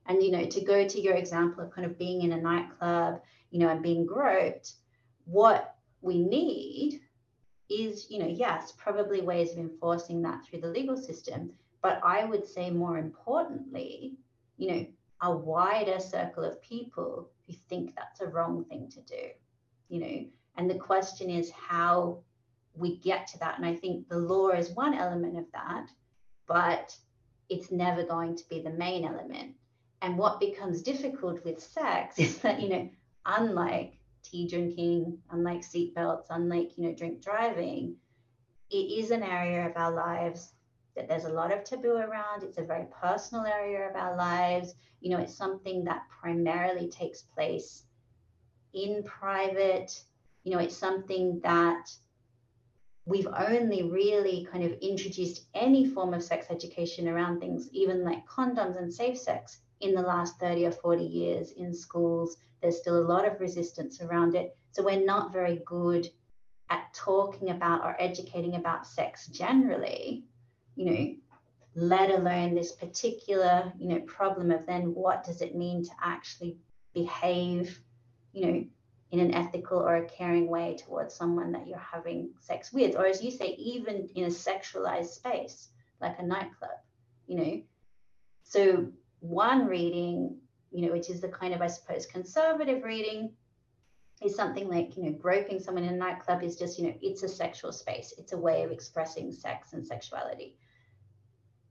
And, 0.06 0.22
you 0.22 0.32
know, 0.32 0.44
to 0.44 0.60
go 0.60 0.86
to 0.86 1.00
your 1.00 1.14
example 1.14 1.62
of 1.62 1.70
kind 1.70 1.86
of 1.86 1.98
being 1.98 2.22
in 2.22 2.32
a 2.32 2.40
nightclub, 2.40 3.20
you 3.50 3.60
know, 3.60 3.68
and 3.68 3.82
being 3.82 4.04
groped, 4.04 4.72
what 5.24 5.76
we 6.00 6.20
need 6.20 7.00
is, 7.68 8.10
you 8.10 8.18
know, 8.18 8.28
yes, 8.28 8.72
probably 8.76 9.20
ways 9.20 9.52
of 9.52 9.58
enforcing 9.58 10.20
that 10.22 10.44
through 10.44 10.60
the 10.60 10.68
legal 10.68 10.96
system. 10.96 11.52
But 11.80 12.00
I 12.02 12.24
would 12.24 12.46
say 12.46 12.70
more 12.70 12.98
importantly, 12.98 14.16
you 14.56 14.72
know, 14.72 14.86
a 15.22 15.36
wider 15.36 16.00
circle 16.00 16.44
of 16.44 16.60
people 16.60 17.30
who 17.46 17.54
think 17.68 17.94
that's 17.94 18.20
a 18.20 18.26
wrong 18.26 18.64
thing 18.64 18.90
to 18.90 19.00
do, 19.02 19.28
you 19.88 20.00
know. 20.00 20.26
And 20.56 20.68
the 20.68 20.78
question 20.78 21.30
is 21.30 21.50
how 21.50 22.18
we 22.76 22.98
get 22.98 23.26
to 23.28 23.38
that. 23.38 23.58
And 23.58 23.66
I 23.66 23.74
think 23.74 24.08
the 24.08 24.18
law 24.18 24.50
is 24.50 24.70
one 24.70 24.94
element 24.94 25.38
of 25.38 25.46
that, 25.52 25.88
but 26.46 26.94
it's 27.48 27.70
never 27.70 28.04
going 28.04 28.36
to 28.36 28.48
be 28.48 28.60
the 28.60 28.70
main 28.70 29.04
element. 29.04 29.54
And 30.02 30.18
what 30.18 30.40
becomes 30.40 30.82
difficult 30.82 31.44
with 31.44 31.62
sex 31.62 32.18
is 32.18 32.38
that, 32.38 32.60
you 32.60 32.68
know, 32.68 32.88
unlike 33.24 33.94
tea 34.22 34.48
drinking, 34.48 35.18
unlike 35.30 35.60
seatbelts, 35.60 36.26
unlike, 36.30 36.76
you 36.76 36.84
know, 36.84 36.94
drink 36.94 37.22
driving, 37.22 37.96
it 38.70 38.76
is 38.76 39.10
an 39.10 39.22
area 39.22 39.68
of 39.68 39.76
our 39.76 39.92
lives 39.92 40.52
that 40.96 41.08
there's 41.08 41.24
a 41.24 41.32
lot 41.32 41.52
of 41.52 41.62
taboo 41.62 41.96
around. 41.96 42.42
It's 42.42 42.58
a 42.58 42.64
very 42.64 42.86
personal 43.00 43.44
area 43.44 43.88
of 43.88 43.96
our 43.96 44.16
lives. 44.16 44.74
You 45.00 45.10
know, 45.10 45.18
it's 45.18 45.36
something 45.36 45.84
that 45.84 46.02
primarily 46.08 46.88
takes 46.88 47.22
place 47.22 47.84
in 48.72 49.02
private. 49.04 50.02
You 50.44 50.52
know, 50.52 50.58
it's 50.58 50.76
something 50.76 51.40
that 51.42 51.90
we've 53.06 53.28
only 53.28 53.84
really 53.84 54.46
kind 54.50 54.64
of 54.64 54.72
introduced 54.80 55.46
any 55.54 55.88
form 55.88 56.12
of 56.12 56.22
sex 56.22 56.46
education 56.50 57.08
around 57.08 57.40
things, 57.40 57.68
even 57.72 58.04
like 58.04 58.26
condoms 58.26 58.78
and 58.78 58.92
safe 58.92 59.16
sex, 59.16 59.60
in 59.80 59.94
the 59.94 60.02
last 60.02 60.38
30 60.38 60.66
or 60.66 60.72
40 60.72 61.04
years 61.04 61.52
in 61.52 61.72
schools. 61.74 62.36
There's 62.60 62.78
still 62.78 62.98
a 62.98 63.08
lot 63.08 63.26
of 63.26 63.40
resistance 63.40 64.00
around 64.00 64.34
it. 64.34 64.56
So 64.72 64.82
we're 64.82 65.04
not 65.04 65.32
very 65.32 65.62
good 65.66 66.08
at 66.70 66.92
talking 66.94 67.50
about 67.50 67.84
or 67.84 67.96
educating 68.00 68.56
about 68.56 68.86
sex 68.86 69.28
generally, 69.28 70.24
you 70.74 70.90
know, 70.90 71.14
let 71.76 72.10
alone 72.10 72.54
this 72.54 72.72
particular, 72.72 73.72
you 73.78 73.88
know, 73.88 74.00
problem 74.00 74.50
of 74.50 74.66
then 74.66 74.94
what 74.94 75.24
does 75.24 75.42
it 75.42 75.54
mean 75.54 75.84
to 75.84 75.90
actually 76.02 76.56
behave, 76.94 77.80
you 78.32 78.46
know, 78.46 78.64
in 79.12 79.20
an 79.20 79.34
ethical 79.34 79.78
or 79.78 79.96
a 79.96 80.08
caring 80.08 80.48
way 80.48 80.76
towards 80.76 81.14
someone 81.14 81.52
that 81.52 81.66
you're 81.66 81.78
having 81.78 82.30
sex 82.40 82.72
with, 82.72 82.96
or 82.96 83.06
as 83.06 83.22
you 83.22 83.30
say, 83.30 83.54
even 83.58 84.08
in 84.14 84.24
a 84.24 84.28
sexualized 84.28 85.10
space 85.10 85.68
like 86.00 86.18
a 86.18 86.22
nightclub, 86.22 86.78
you 87.26 87.36
know. 87.36 87.62
So 88.42 88.88
one 89.20 89.66
reading, 89.66 90.38
you 90.72 90.86
know, 90.86 90.92
which 90.92 91.08
is 91.08 91.20
the 91.20 91.28
kind 91.28 91.54
of, 91.54 91.62
I 91.62 91.68
suppose, 91.68 92.06
conservative 92.06 92.82
reading, 92.82 93.32
is 94.22 94.34
something 94.34 94.68
like, 94.68 94.96
you 94.96 95.04
know, 95.04 95.12
groping 95.12 95.60
someone 95.60 95.84
in 95.84 95.94
a 95.94 95.96
nightclub 95.96 96.42
is 96.42 96.56
just, 96.56 96.78
you 96.78 96.86
know, 96.86 96.94
it's 97.02 97.22
a 97.22 97.28
sexual 97.28 97.72
space. 97.72 98.14
It's 98.16 98.32
a 98.32 98.38
way 98.38 98.62
of 98.62 98.70
expressing 98.70 99.30
sex 99.30 99.72
and 99.72 99.86
sexuality. 99.86 100.56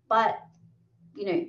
But, 0.08 0.40
you 1.16 1.26
know, 1.26 1.46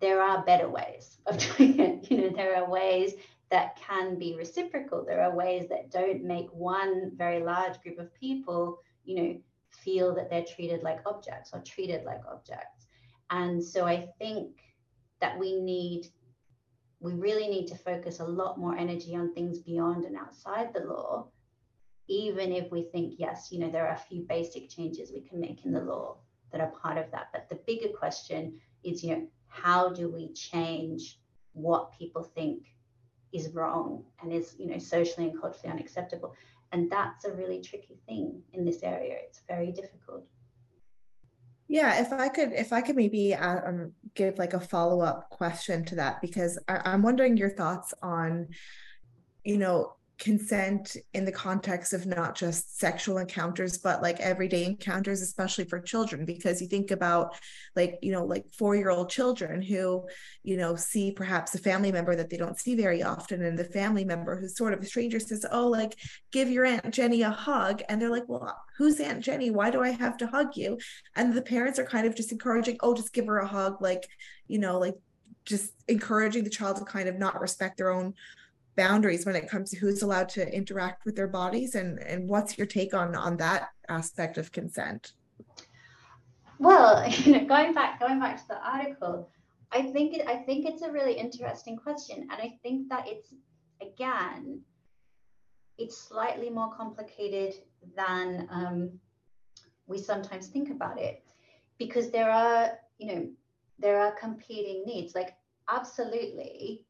there 0.00 0.22
are 0.22 0.44
better 0.44 0.68
ways 0.68 1.18
of 1.26 1.38
doing 1.56 1.80
it. 1.80 2.10
You 2.10 2.18
know, 2.18 2.28
there 2.30 2.56
are 2.56 2.70
ways 2.70 3.14
that 3.50 3.76
can 3.76 4.18
be 4.18 4.34
reciprocal. 4.36 5.04
There 5.04 5.22
are 5.22 5.34
ways 5.34 5.68
that 5.68 5.90
don't 5.90 6.24
make 6.24 6.48
one 6.52 7.12
very 7.14 7.42
large 7.42 7.80
group 7.80 7.98
of 7.98 8.12
people, 8.14 8.80
you 9.04 9.16
know, 9.16 9.38
feel 9.70 10.14
that 10.14 10.30
they're 10.30 10.44
treated 10.44 10.82
like 10.82 11.00
objects 11.06 11.50
or 11.52 11.60
treated 11.60 12.04
like 12.04 12.22
objects. 12.30 12.86
And 13.30 13.62
so 13.62 13.86
I 13.86 14.08
think 14.18 14.56
that 15.20 15.38
we 15.38 15.60
need, 15.60 16.08
we 17.00 17.12
really 17.12 17.48
need 17.48 17.66
to 17.68 17.76
focus 17.76 18.20
a 18.20 18.24
lot 18.24 18.58
more 18.58 18.76
energy 18.76 19.14
on 19.14 19.32
things 19.32 19.58
beyond 19.58 20.04
and 20.04 20.16
outside 20.16 20.72
the 20.72 20.84
law, 20.84 21.28
even 22.08 22.52
if 22.52 22.70
we 22.70 22.82
think, 22.82 23.14
yes, 23.18 23.48
you 23.50 23.60
know, 23.60 23.70
there 23.70 23.86
are 23.86 23.94
a 23.94 24.08
few 24.08 24.22
basic 24.28 24.68
changes 24.68 25.12
we 25.12 25.20
can 25.20 25.40
make 25.40 25.64
in 25.64 25.72
the 25.72 25.80
law 25.80 26.18
that 26.52 26.60
are 26.60 26.72
part 26.82 26.98
of 26.98 27.10
that. 27.12 27.28
But 27.32 27.48
the 27.48 27.60
bigger 27.66 27.88
question 27.96 28.58
is, 28.84 29.02
you 29.02 29.10
know, 29.10 29.26
how 29.48 29.90
do 29.90 30.08
we 30.08 30.32
change 30.32 31.20
what 31.52 31.96
people 31.96 32.22
think 32.22 32.66
is 33.36 33.50
wrong 33.50 34.04
and 34.20 34.32
is 34.32 34.54
you 34.58 34.66
know 34.66 34.78
socially 34.78 35.28
and 35.28 35.40
culturally 35.40 35.72
unacceptable. 35.72 36.34
And 36.72 36.90
that's 36.90 37.24
a 37.24 37.32
really 37.32 37.60
tricky 37.60 37.98
thing 38.08 38.42
in 38.52 38.64
this 38.64 38.82
area. 38.82 39.16
It's 39.22 39.42
very 39.48 39.72
difficult. 39.72 40.24
Yeah 41.68 42.00
if 42.00 42.12
i 42.12 42.28
could 42.28 42.52
if 42.52 42.72
i 42.72 42.80
could 42.80 42.94
maybe 42.94 43.34
uh, 43.34 43.68
um, 43.68 43.92
give 44.14 44.38
like 44.38 44.54
a 44.54 44.60
follow-up 44.60 45.30
question 45.30 45.84
to 45.86 45.96
that 45.96 46.20
because 46.20 46.58
I, 46.68 46.80
i'm 46.84 47.02
wondering 47.02 47.36
your 47.36 47.50
thoughts 47.50 47.92
on 48.02 48.48
you 49.44 49.58
know 49.58 49.96
consent 50.18 50.96
in 51.12 51.26
the 51.26 51.32
context 51.32 51.92
of 51.92 52.06
not 52.06 52.34
just 52.34 52.78
sexual 52.78 53.18
encounters 53.18 53.76
but 53.76 54.00
like 54.00 54.18
everyday 54.18 54.64
encounters 54.64 55.20
especially 55.20 55.64
for 55.64 55.78
children 55.78 56.24
because 56.24 56.62
you 56.62 56.66
think 56.66 56.90
about 56.90 57.34
like 57.74 57.98
you 58.00 58.12
know 58.12 58.24
like 58.24 58.44
4-year-old 58.58 59.10
children 59.10 59.60
who 59.60 60.06
you 60.42 60.56
know 60.56 60.74
see 60.74 61.12
perhaps 61.12 61.54
a 61.54 61.58
family 61.58 61.92
member 61.92 62.16
that 62.16 62.30
they 62.30 62.38
don't 62.38 62.58
see 62.58 62.74
very 62.74 63.02
often 63.02 63.42
and 63.42 63.58
the 63.58 63.64
family 63.64 64.06
member 64.06 64.40
who's 64.40 64.56
sort 64.56 64.72
of 64.72 64.80
a 64.80 64.86
stranger 64.86 65.20
says 65.20 65.44
oh 65.52 65.66
like 65.66 65.94
give 66.32 66.48
your 66.48 66.64
aunt 66.64 66.94
Jenny 66.94 67.20
a 67.20 67.30
hug 67.30 67.82
and 67.88 68.00
they're 68.00 68.10
like 68.10 68.26
well 68.26 68.56
who's 68.76 69.00
aunt 69.00 69.22
Jenny? 69.22 69.50
Why 69.50 69.70
do 69.70 69.82
I 69.82 69.90
have 69.90 70.16
to 70.18 70.26
hug 70.26 70.56
you? 70.56 70.78
And 71.14 71.32
the 71.32 71.42
parents 71.42 71.78
are 71.78 71.84
kind 71.84 72.06
of 72.06 72.14
just 72.14 72.32
encouraging 72.32 72.78
oh 72.80 72.94
just 72.94 73.12
give 73.12 73.26
her 73.26 73.38
a 73.38 73.46
hug 73.46 73.82
like 73.82 74.06
you 74.48 74.58
know 74.58 74.78
like 74.78 74.94
just 75.44 75.72
encouraging 75.88 76.44
the 76.44 76.50
child 76.50 76.76
to 76.76 76.84
kind 76.84 77.08
of 77.08 77.18
not 77.18 77.40
respect 77.40 77.76
their 77.76 77.90
own 77.90 78.14
boundaries 78.76 79.26
when 79.26 79.36
it 79.36 79.48
comes 79.48 79.70
to 79.70 79.76
who's 79.76 80.02
allowed 80.02 80.28
to 80.30 80.54
interact 80.54 81.04
with 81.04 81.16
their 81.16 81.28
bodies 81.28 81.74
and 81.74 81.98
and 82.00 82.28
what's 82.28 82.58
your 82.58 82.66
take 82.66 82.94
on 82.94 83.14
on 83.14 83.36
that 83.38 83.70
aspect 83.88 84.38
of 84.38 84.52
consent? 84.52 85.12
Well 86.58 87.08
you 87.24 87.32
know 87.32 87.44
going 87.46 87.74
back 87.74 88.00
going 88.00 88.20
back 88.20 88.36
to 88.42 88.48
the 88.48 88.66
article 88.66 89.28
i 89.72 89.82
think 89.82 90.14
it, 90.14 90.28
i 90.28 90.36
think 90.36 90.64
it's 90.64 90.82
a 90.82 90.92
really 90.92 91.12
interesting 91.12 91.76
question 91.76 92.28
and 92.30 92.40
i 92.40 92.56
think 92.62 92.88
that 92.88 93.04
it's 93.08 93.34
again 93.82 94.62
it's 95.78 95.96
slightly 95.96 96.50
more 96.50 96.72
complicated 96.72 97.54
than 97.96 98.48
um, 98.50 98.90
we 99.86 99.98
sometimes 99.98 100.48
think 100.48 100.70
about 100.70 100.98
it. 100.98 101.22
Because 101.78 102.10
there 102.10 102.30
are 102.30 102.78
you 102.98 103.14
know 103.14 103.28
there 103.78 104.00
are 104.00 104.12
competing 104.18 104.84
needs. 104.86 105.14
Like 105.14 105.34
absolutely 105.70 106.84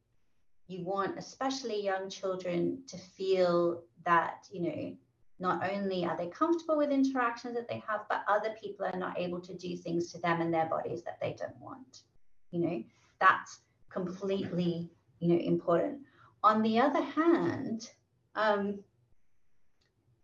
you 0.67 0.83
want 0.83 1.17
especially 1.17 1.83
young 1.83 2.09
children 2.09 2.79
to 2.87 2.97
feel 2.97 3.81
that 4.05 4.47
you 4.51 4.61
know 4.61 4.97
not 5.39 5.69
only 5.71 6.03
are 6.03 6.17
they 6.17 6.27
comfortable 6.27 6.77
with 6.77 6.91
interactions 6.91 7.55
that 7.55 7.67
they 7.67 7.81
have 7.87 8.01
but 8.09 8.23
other 8.27 8.55
people 8.61 8.85
are 8.85 8.97
not 8.97 9.17
able 9.17 9.39
to 9.39 9.53
do 9.55 9.77
things 9.77 10.11
to 10.11 10.19
them 10.19 10.41
and 10.41 10.53
their 10.53 10.65
bodies 10.67 11.03
that 11.03 11.19
they 11.21 11.35
don't 11.39 11.57
want 11.59 12.03
you 12.51 12.59
know? 12.59 12.83
That's 13.19 13.59
completely 13.89 14.89
you 15.19 15.29
know 15.29 15.39
important. 15.39 16.01
On 16.43 16.61
the 16.61 16.79
other 16.79 17.01
hand 17.01 17.89
um, 18.35 18.79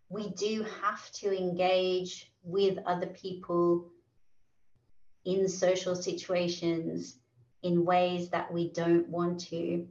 we 0.08 0.28
do 0.30 0.64
have 0.82 1.10
to 1.12 1.36
engage 1.36 2.30
with 2.44 2.78
other 2.86 3.06
people 3.08 3.90
in 5.24 5.48
social 5.48 5.96
situations 5.96 7.16
in 7.62 7.84
ways 7.84 8.28
that 8.28 8.52
we 8.52 8.70
don't 8.72 9.08
want 9.08 9.40
to 9.40 9.86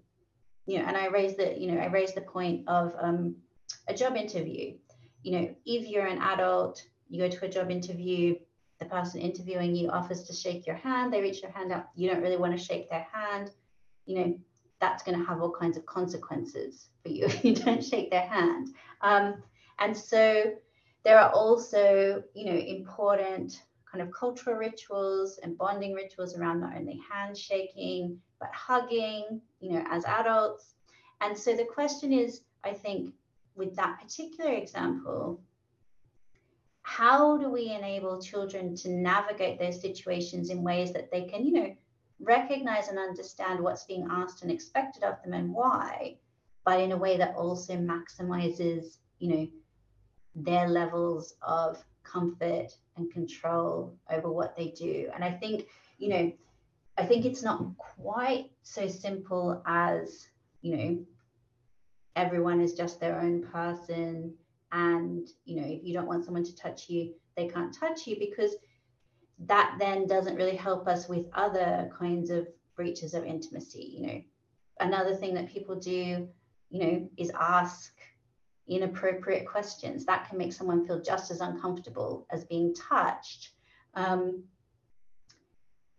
you 0.66 0.80
know 0.80 0.86
and 0.86 0.98
i 0.98 1.08
raised 1.08 1.38
the 1.38 1.60
you 1.60 1.72
know 1.72 1.80
i 1.82 1.88
raised 1.88 2.16
the 2.16 2.22
point 2.22 2.68
of 2.68 2.94
um, 3.00 3.36
a 3.88 3.94
job 3.94 4.16
interview. 4.16 4.76
You 5.24 5.32
know 5.32 5.56
if 5.66 5.88
you're 5.88 6.06
an 6.06 6.22
adult 6.22 6.84
you 7.10 7.20
go 7.20 7.30
to 7.30 7.46
a 7.46 7.50
job 7.50 7.72
interview 7.72 8.36
the 8.80 8.86
person 8.86 9.22
interviewing 9.22 9.76
you 9.76 9.90
offers 9.90 10.24
to 10.24 10.34
shake 10.34 10.68
your 10.68 10.76
hand 10.76 11.14
they 11.14 11.22
reach 11.22 11.42
their 11.42 11.52
hand 11.52 11.72
out, 11.72 11.88
you 11.96 12.10
don't 12.10 12.22
really 12.22 12.38
want 12.38 12.58
to 12.58 12.64
shake 12.64 12.90
their 12.90 13.08
hand 13.14 13.52
you 14.06 14.18
know 14.18 14.38
that's 14.84 15.02
going 15.02 15.18
to 15.18 15.26
have 15.26 15.42
all 15.42 15.50
kinds 15.50 15.78
of 15.78 15.86
consequences 15.86 16.90
for 17.02 17.10
you 17.10 17.26
if 17.28 17.46
you 17.46 17.56
don't 17.56 17.84
shake 17.84 18.12
their 18.12 18.28
hand. 18.28 18.68
Um, 19.02 19.42
and 19.80 19.96
so 19.96 20.54
there 21.06 21.20
are 21.20 21.32
also 21.32 22.22
you 22.34 22.46
know 22.46 22.58
important 22.58 23.64
kind 23.94 24.02
of 24.02 24.14
cultural 24.14 24.56
rituals 24.56 25.40
and 25.44 25.58
bonding 25.58 25.94
rituals 25.94 26.36
around 26.36 26.60
not 26.60 26.76
only 26.76 27.00
handshaking, 27.10 28.18
but 28.40 28.50
hugging, 28.52 29.40
you 29.60 29.72
know, 29.72 29.86
as 29.90 30.04
adults. 30.06 30.74
And 31.22 31.38
so 31.38 31.56
the 31.56 31.66
question 31.66 32.12
is, 32.12 32.42
I 32.64 32.74
think, 32.74 33.14
with 33.56 33.76
that 33.76 34.02
particular 34.02 34.52
example, 34.52 35.40
how 36.82 37.38
do 37.38 37.50
we 37.50 37.70
enable 37.70 38.20
children 38.20 38.76
to 38.78 38.90
navigate 38.90 39.60
those 39.60 39.80
situations 39.80 40.50
in 40.50 40.64
ways 40.64 40.92
that 40.94 41.12
they 41.12 41.26
can, 41.26 41.46
you 41.46 41.54
know, 41.54 41.76
recognize 42.20 42.88
and 42.88 42.98
understand 42.98 43.60
what's 43.60 43.86
being 43.86 44.08
asked 44.10 44.42
and 44.42 44.52
expected 44.52 45.04
of 45.04 45.22
them 45.24 45.34
and 45.34 45.54
why, 45.54 46.18
but 46.66 46.80
in 46.80 46.94
a 46.94 46.98
way 46.98 47.16
that 47.18 47.36
also 47.36 47.76
maximizes, 47.76 48.98
you 49.20 49.30
know, 49.30 49.48
their 50.36 50.68
levels 50.68 51.36
of 51.44 51.78
comfort 52.04 52.68
and 52.98 53.12
control 53.12 53.96
over 54.10 54.32
what 54.32 54.56
they 54.56 54.70
do. 54.70 55.10
And 55.14 55.24
I 55.24 55.32
think, 55.32 55.68
you 55.98 56.10
know, 56.10 56.32
I 56.98 57.06
think 57.06 57.26
it's 57.26 57.44
not 57.44 57.78
quite 57.78 58.52
so 58.62 58.88
simple 58.88 59.64
as, 59.66 60.28
you 60.62 60.78
know, 60.78 61.06
everyone 62.16 62.62
is 62.62 62.74
just 62.74 63.00
their 63.00 63.20
own 63.20 63.44
person. 63.44 64.34
And, 64.72 65.28
you 65.46 65.62
know, 65.62 65.68
if 65.68 65.84
you 65.84 65.94
don't 65.94 66.08
want 66.08 66.26
someone 66.26 66.44
to 66.44 66.56
touch 66.56 66.90
you, 66.90 67.14
they 67.36 67.48
can't 67.48 67.76
touch 67.76 68.06
you 68.06 68.18
because 68.20 68.56
that 69.40 69.76
then 69.80 70.08
doesn't 70.08 70.36
really 70.36 70.56
help 70.56 70.88
us 70.88 71.10
with 71.10 71.28
other 71.34 71.92
kinds 71.98 72.30
of 72.30 72.48
breaches 72.76 73.14
of 73.14 73.26
intimacy. 73.26 73.94
You 73.98 74.08
know, 74.08 74.22
another 74.80 75.16
thing 75.16 75.34
that 75.36 75.50
people 75.50 75.76
do, 75.76 76.28
you 76.70 76.80
know, 76.80 77.10
is 77.18 77.32
ask 77.40 77.93
inappropriate 78.68 79.46
questions. 79.48 80.06
That 80.06 80.28
can 80.30 80.38
make 80.38 80.54
someone 80.54 80.86
feel 80.86 81.02
just 81.02 81.32
as 81.32 81.42
uncomfortable 81.42 82.26
as 82.32 82.46
being 82.46 82.74
touched. 82.74 83.52
Um, 83.94 84.44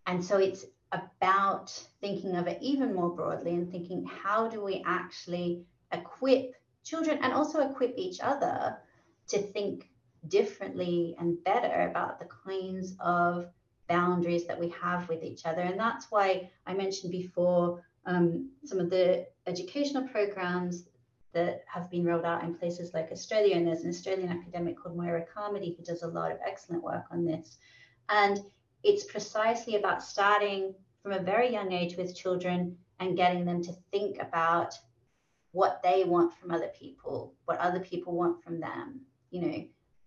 and 0.06 0.23
so 0.23 0.38
it's 0.38 0.64
about 0.92 1.71
thinking 2.00 2.37
of 2.37 2.47
it 2.47 2.59
even 2.61 2.94
more 2.94 3.11
broadly 3.11 3.54
and 3.54 3.71
thinking 3.71 4.04
how 4.04 4.49
do 4.49 4.62
we 4.62 4.83
actually 4.87 5.64
equip 5.92 6.54
children 6.85 7.18
and 7.23 7.33
also 7.33 7.68
equip 7.68 7.94
each 7.97 8.21
other 8.21 8.76
to 9.28 9.38
think 9.38 9.88
differently 10.28 11.16
and 11.18 11.42
better 11.44 11.88
about 11.88 12.18
the 12.18 12.28
kinds 12.47 12.94
of 13.00 13.47
boundaries 13.88 14.47
that 14.47 14.59
we 14.59 14.68
have 14.71 15.09
with 15.09 15.23
each 15.23 15.44
other. 15.44 15.61
And 15.61 15.78
that's 15.78 16.11
why 16.11 16.50
I 16.66 16.74
mentioned 16.74 17.12
before 17.12 17.83
um, 18.07 18.50
some 18.64 18.81
of 18.81 18.90
the 18.90 19.27
educational 19.46 20.09
programs 20.09 20.85
that 21.35 21.64
have 21.66 21.90
been 21.90 22.05
rolled 22.05 22.25
out 22.25 22.42
in 22.42 22.55
places 22.55 22.94
like 22.94 23.11
Australia. 23.12 23.57
And 23.57 23.66
there's 23.66 23.83
an 23.83 23.90
Australian 23.90 24.31
academic 24.31 24.79
called 24.79 24.97
Moira 24.97 25.25
Carmody 25.33 25.75
who 25.77 25.85
does 25.85 26.03
a 26.03 26.09
lot 26.09 26.33
of 26.33 26.38
excellent 26.47 26.83
work 26.83 27.05
on 27.11 27.25
this. 27.25 27.59
And 28.09 28.40
it's 28.83 29.05
precisely 29.05 29.77
about 29.77 30.03
starting 30.03 30.75
from 31.03 31.12
a 31.12 31.23
very 31.23 31.53
young 31.53 31.73
age 31.73 31.97
with 31.97 32.16
children 32.16 32.77
and 33.01 33.16
getting 33.16 33.44
them 33.44 33.62
to 33.64 33.73
think 33.90 34.20
about 34.20 34.75
what 35.53 35.81
they 35.83 36.05
want 36.05 36.33
from 36.35 36.51
other 36.51 36.70
people, 36.79 37.35
what 37.44 37.59
other 37.59 37.81
people 37.81 38.14
want 38.14 38.42
from 38.42 38.61
them, 38.61 39.01
you 39.31 39.40
know, 39.40 39.64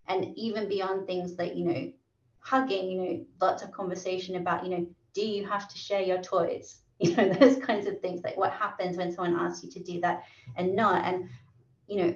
and 0.08 0.38
even 0.38 0.68
beyond 0.68 1.06
things 1.06 1.38
like, 1.38 1.56
you 1.56 1.66
know, 1.66 1.92
hugging, 2.40 2.90
you 2.90 3.02
know, 3.02 3.26
lots 3.42 3.64
of 3.64 3.72
conversation 3.72 4.36
about, 4.36 4.64
you 4.64 4.72
know, 4.72 4.88
do 5.14 5.26
you 5.26 5.46
have 5.46 5.68
to 5.68 5.78
share 5.78 6.02
your 6.02 6.22
toys? 6.22 6.82
you 7.00 7.16
know 7.16 7.30
those 7.30 7.58
kinds 7.58 7.86
of 7.86 8.02
things 8.02 8.22
like 8.24 8.38
what 8.38 8.52
happens 8.54 8.98
when 8.98 9.12
someone 9.12 9.40
asks 9.40 9.64
you 9.64 9.70
to 9.70 9.80
do 9.80 10.02
that 10.02 10.24
and 10.56 10.76
not. 10.76 11.06
And 11.06 11.30
you 11.88 12.04
know 12.04 12.16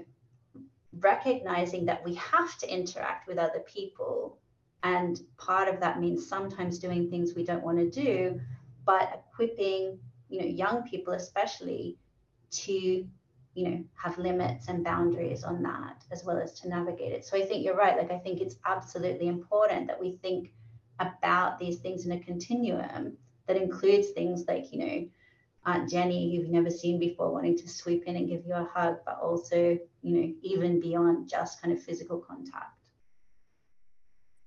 recognizing 1.00 1.86
that 1.86 2.04
we 2.04 2.16
have 2.16 2.58
to 2.58 2.72
interact 2.72 3.28
with 3.28 3.38
other 3.38 3.60
people 3.60 4.38
and 4.84 5.22
part 5.38 5.68
of 5.68 5.80
that 5.80 6.00
means 6.00 6.28
sometimes 6.28 6.80
doing 6.80 7.10
things 7.10 7.34
we 7.34 7.46
don't 7.46 7.64
want 7.64 7.78
to 7.78 7.90
do 7.90 8.40
but 8.86 9.24
equipping 9.32 9.98
you 10.30 10.42
know 10.42 10.46
young 10.46 10.84
people 10.84 11.14
especially 11.14 11.98
to 12.50 13.08
you 13.54 13.70
know 13.70 13.84
have 13.94 14.18
limits 14.18 14.68
and 14.68 14.84
boundaries 14.84 15.44
on 15.44 15.62
that 15.64 16.04
as 16.12 16.26
well 16.26 16.38
as 16.38 16.60
to 16.60 16.68
navigate 16.68 17.14
it. 17.14 17.26
So 17.26 17.38
i 17.38 17.46
think 17.46 17.64
you're 17.64 17.76
right 17.76 17.98
like 17.98 18.12
i 18.12 18.18
think 18.18 18.42
it's 18.42 18.58
absolutely 18.66 19.28
important 19.28 19.88
that 19.88 20.00
we 20.00 20.18
think 20.22 20.52
about 21.00 21.58
these 21.58 21.80
things 21.80 22.06
in 22.06 22.12
a 22.12 22.20
continuum 22.20 23.18
that 23.52 23.62
includes 23.62 24.10
things 24.10 24.46
like, 24.48 24.72
you 24.72 24.80
know, 24.80 25.08
Aunt 25.66 25.90
Jenny, 25.90 26.26
you've 26.28 26.50
never 26.50 26.70
seen 26.70 26.98
before, 27.00 27.32
wanting 27.32 27.58
to 27.58 27.70
sweep 27.70 28.06
in 28.06 28.16
and 28.16 28.28
give 28.28 28.46
you 28.46 28.54
a 28.54 28.68
hug, 28.74 28.98
but 29.06 29.20
also, 29.22 29.78
you 30.02 30.16
know, 30.16 30.34
even 30.42 30.80
beyond 30.80 31.30
just 31.30 31.62
kind 31.62 31.74
of 31.74 31.84
physical 31.84 32.18
contact. 32.18 32.78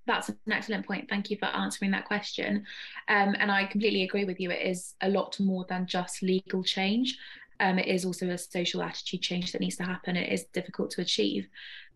That's 0.06 0.28
an 0.28 0.38
excellent 0.50 0.86
point. 0.86 1.08
Thank 1.08 1.30
you 1.30 1.36
for 1.38 1.46
answering 1.46 1.90
that 1.92 2.06
question. 2.06 2.64
Um, 3.08 3.36
and 3.38 3.50
I 3.52 3.66
completely 3.66 4.02
agree 4.02 4.24
with 4.24 4.40
you. 4.40 4.50
It 4.50 4.66
is 4.66 4.94
a 5.02 5.08
lot 5.08 5.38
more 5.38 5.64
than 5.68 5.86
just 5.86 6.22
legal 6.22 6.64
change. 6.64 7.16
Um, 7.60 7.78
it 7.78 7.86
is 7.86 8.04
also 8.04 8.28
a 8.30 8.38
social 8.38 8.82
attitude 8.82 9.22
change 9.22 9.52
that 9.52 9.60
needs 9.60 9.76
to 9.76 9.84
happen. 9.84 10.16
It 10.16 10.32
is 10.32 10.44
difficult 10.52 10.90
to 10.92 11.02
achieve. 11.02 11.46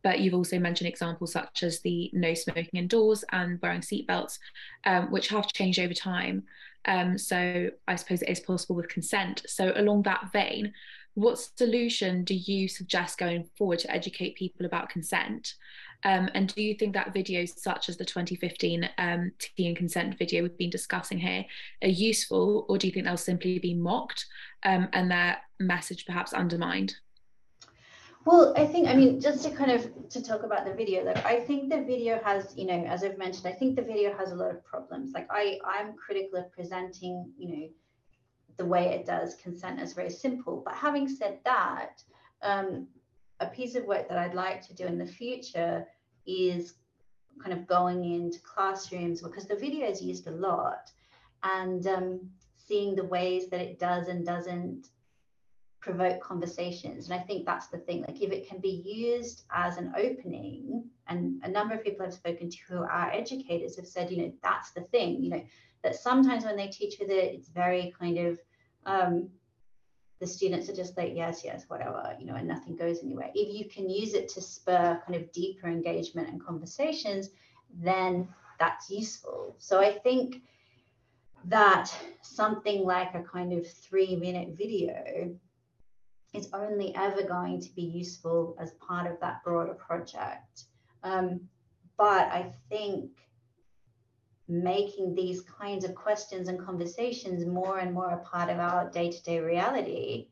But 0.03 0.21
you've 0.21 0.35
also 0.35 0.59
mentioned 0.59 0.89
examples 0.89 1.33
such 1.33 1.65
as 1.65 1.81
the 1.81 2.11
no 2.13 2.33
smoking 2.35 2.71
indoors 2.75 3.25
and 3.33 3.61
wearing 3.61 3.81
seatbelts, 3.81 4.39
um, 4.85 5.11
which 5.11 5.29
have 5.29 5.53
changed 5.53 5.81
over 5.81 5.95
time. 5.95 6.45
Um, 6.89 7.19
so 7.19 7.71
I 7.87 7.95
suppose 7.95 8.23
it 8.23 8.31
is 8.31 8.41
possible 8.41 8.75
with 8.75 8.89
consent. 8.89 9.43
So, 9.47 9.73
along 9.77 10.03
that 10.03 10.33
vein, 10.33 10.73
what 11.15 11.39
solution 11.39 12.25
do 12.25 12.35
you 12.35 12.67
suggest 12.67 13.19
going 13.19 13.49
forward 13.57 13.79
to 13.81 13.91
educate 13.91 14.37
people 14.37 14.67
about 14.67 14.89
consent? 14.89 15.55
Um, 16.05 16.31
and 16.35 16.55
do 16.55 16.63
you 16.63 16.75
think 16.75 16.95
that 16.95 17.13
videos 17.13 17.59
such 17.59 17.89
as 17.89 17.97
the 17.97 18.05
2015 18.05 18.89
um, 18.99 19.33
teen 19.39 19.75
consent 19.75 20.17
video 20.17 20.43
we've 20.43 20.57
been 20.57 20.71
discussing 20.71 21.19
here 21.19 21.45
are 21.83 21.89
useful, 21.89 22.65
or 22.69 22.79
do 22.79 22.87
you 22.87 22.93
think 22.93 23.05
they'll 23.05 23.17
simply 23.17 23.59
be 23.59 23.75
mocked 23.75 24.25
um, 24.65 24.89
and 24.93 25.11
their 25.11 25.39
message 25.59 26.07
perhaps 26.07 26.33
undermined? 26.33 26.95
Well, 28.29 28.53
I 28.59 28.67
think, 28.67 28.89
I 28.89 28.95
mean, 28.95 29.23
just 29.23 29.43
to 29.45 29.51
kind 29.51 29.71
of 29.71 29.91
to 30.11 30.23
talk 30.23 30.43
about 30.43 30.67
the 30.67 30.75
video, 30.75 31.03
like 31.03 31.25
I 31.25 31.41
think 31.41 31.71
the 31.71 31.83
video 31.83 32.21
has, 32.23 32.53
you 32.59 32.67
know, 32.67 32.85
as 32.85 33.03
I've 33.03 33.17
mentioned, 33.17 33.47
I 33.47 33.53
think 33.53 33.75
the 33.75 33.81
video 33.81 34.15
has 34.19 34.33
a 34.33 34.35
lot 34.35 34.51
of 34.51 34.63
problems. 34.67 35.13
Like 35.15 35.27
I, 35.31 35.59
I'm 35.65 35.95
critical 35.95 36.39
of 36.39 36.53
presenting, 36.53 37.33
you 37.39 37.49
know, 37.49 37.69
the 38.59 38.67
way 38.67 38.89
it 38.89 39.07
does 39.07 39.35
consent 39.37 39.81
as 39.81 39.95
very 39.95 40.11
simple. 40.11 40.61
But 40.63 40.75
having 40.75 41.09
said 41.09 41.39
that, 41.47 42.03
um, 42.43 42.89
a 43.41 43.47
piece 43.47 43.77
of 43.77 43.87
work 43.87 44.11
that 44.11 44.19
I'd 44.19 44.35
like 44.35 44.61
to 44.67 44.75
do 44.75 44.85
in 44.85 44.99
the 44.99 45.07
future 45.07 45.87
is 46.27 46.75
kind 47.43 47.59
of 47.59 47.67
going 47.67 48.05
into 48.05 48.41
classrooms 48.43 49.23
because 49.23 49.47
the 49.47 49.57
video 49.57 49.89
is 49.89 50.03
used 50.03 50.27
a 50.27 50.33
lot 50.33 50.91
and 51.45 51.87
um, 51.87 52.21
seeing 52.59 52.95
the 52.95 53.05
ways 53.05 53.49
that 53.49 53.63
it 53.63 53.79
does 53.79 54.09
and 54.09 54.27
doesn't 54.27 54.89
provoke 55.81 56.21
conversations. 56.21 57.09
And 57.09 57.19
I 57.19 57.23
think 57.23 57.47
that's 57.47 57.69
the 57.69 57.79
thing. 57.79 58.03
Like 58.03 58.21
if 58.21 58.33
it 58.33 58.49
can 58.49 58.61
be 58.61 58.83
used 58.85 59.45
as 59.55 59.77
an 59.77 59.93
opening, 59.97 60.85
and 61.07 61.41
a 61.45 61.49
number 61.49 61.75
of 61.75 61.85
people 61.85 62.05
I've 62.05 62.15
spoken 62.15 62.51
to 62.51 62.59
who 62.69 62.79
are 62.79 63.11
educators 63.13 63.77
have 63.77 63.87
said, 63.87 64.11
you 64.11 64.19
know, 64.19 64.33
that's 64.43 64.73
the 64.73 64.83
thing, 64.83 65.23
you 65.23 65.31
know, 65.31 65.45
that 65.83 65.97
sometimes 65.97 66.45
when 66.45 66.57
they 66.57 66.69
teach 66.69 66.97
with 66.99 67.11
it, 67.11 67.35
it's 67.35 67.49
very 67.49 67.95
kind 67.99 68.19
of 68.19 68.39
um, 68.87 69.29
the 70.21 70.27
students 70.27 70.69
are 70.69 70.75
just 70.75 70.97
like, 70.97 71.13
yes, 71.15 71.43
yes, 71.45 71.65
whatever, 71.69 72.17
you 72.19 72.27
know, 72.27 72.35
and 72.35 72.49
nothing 72.49 72.75
goes 72.75 73.03
anywhere. 73.03 73.31
If 73.35 73.55
you 73.55 73.71
can 73.71 73.89
use 73.89 74.15
it 74.15 74.29
to 74.31 74.41
spur 74.41 75.01
kind 75.07 75.23
of 75.23 75.31
deeper 75.33 75.69
engagement 75.69 76.29
and 76.29 76.45
conversations, 76.45 77.31
then 77.73 78.29
that's 78.59 78.91
useful. 78.91 79.55
So 79.59 79.79
I 79.81 79.93
think 79.93 80.43
that 81.45 81.95
something 82.23 82.83
like 82.83 83.15
a 83.15 83.23
kind 83.23 83.53
of 83.53 83.71
three 83.71 84.17
minute 84.17 84.57
video 84.59 85.33
is 86.35 86.49
only 86.53 86.95
ever 86.95 87.23
going 87.23 87.61
to 87.61 87.75
be 87.75 87.83
useful 87.83 88.57
as 88.61 88.73
part 88.73 89.11
of 89.11 89.19
that 89.21 89.43
broader 89.45 89.75
project. 89.75 90.65
Um, 91.03 91.41
but 91.97 92.29
I 92.29 92.53
think 92.69 93.11
making 94.49 95.15
these 95.15 95.43
kinds 95.43 95.85
of 95.85 95.95
questions 95.95 96.49
and 96.49 96.65
conversations 96.65 97.45
more 97.45 97.79
and 97.79 97.93
more 97.93 98.11
a 98.11 98.19
part 98.19 98.51
of 98.51 98.59
our 98.59 98.91
day-to-day 98.91 99.41
reality 99.41 100.29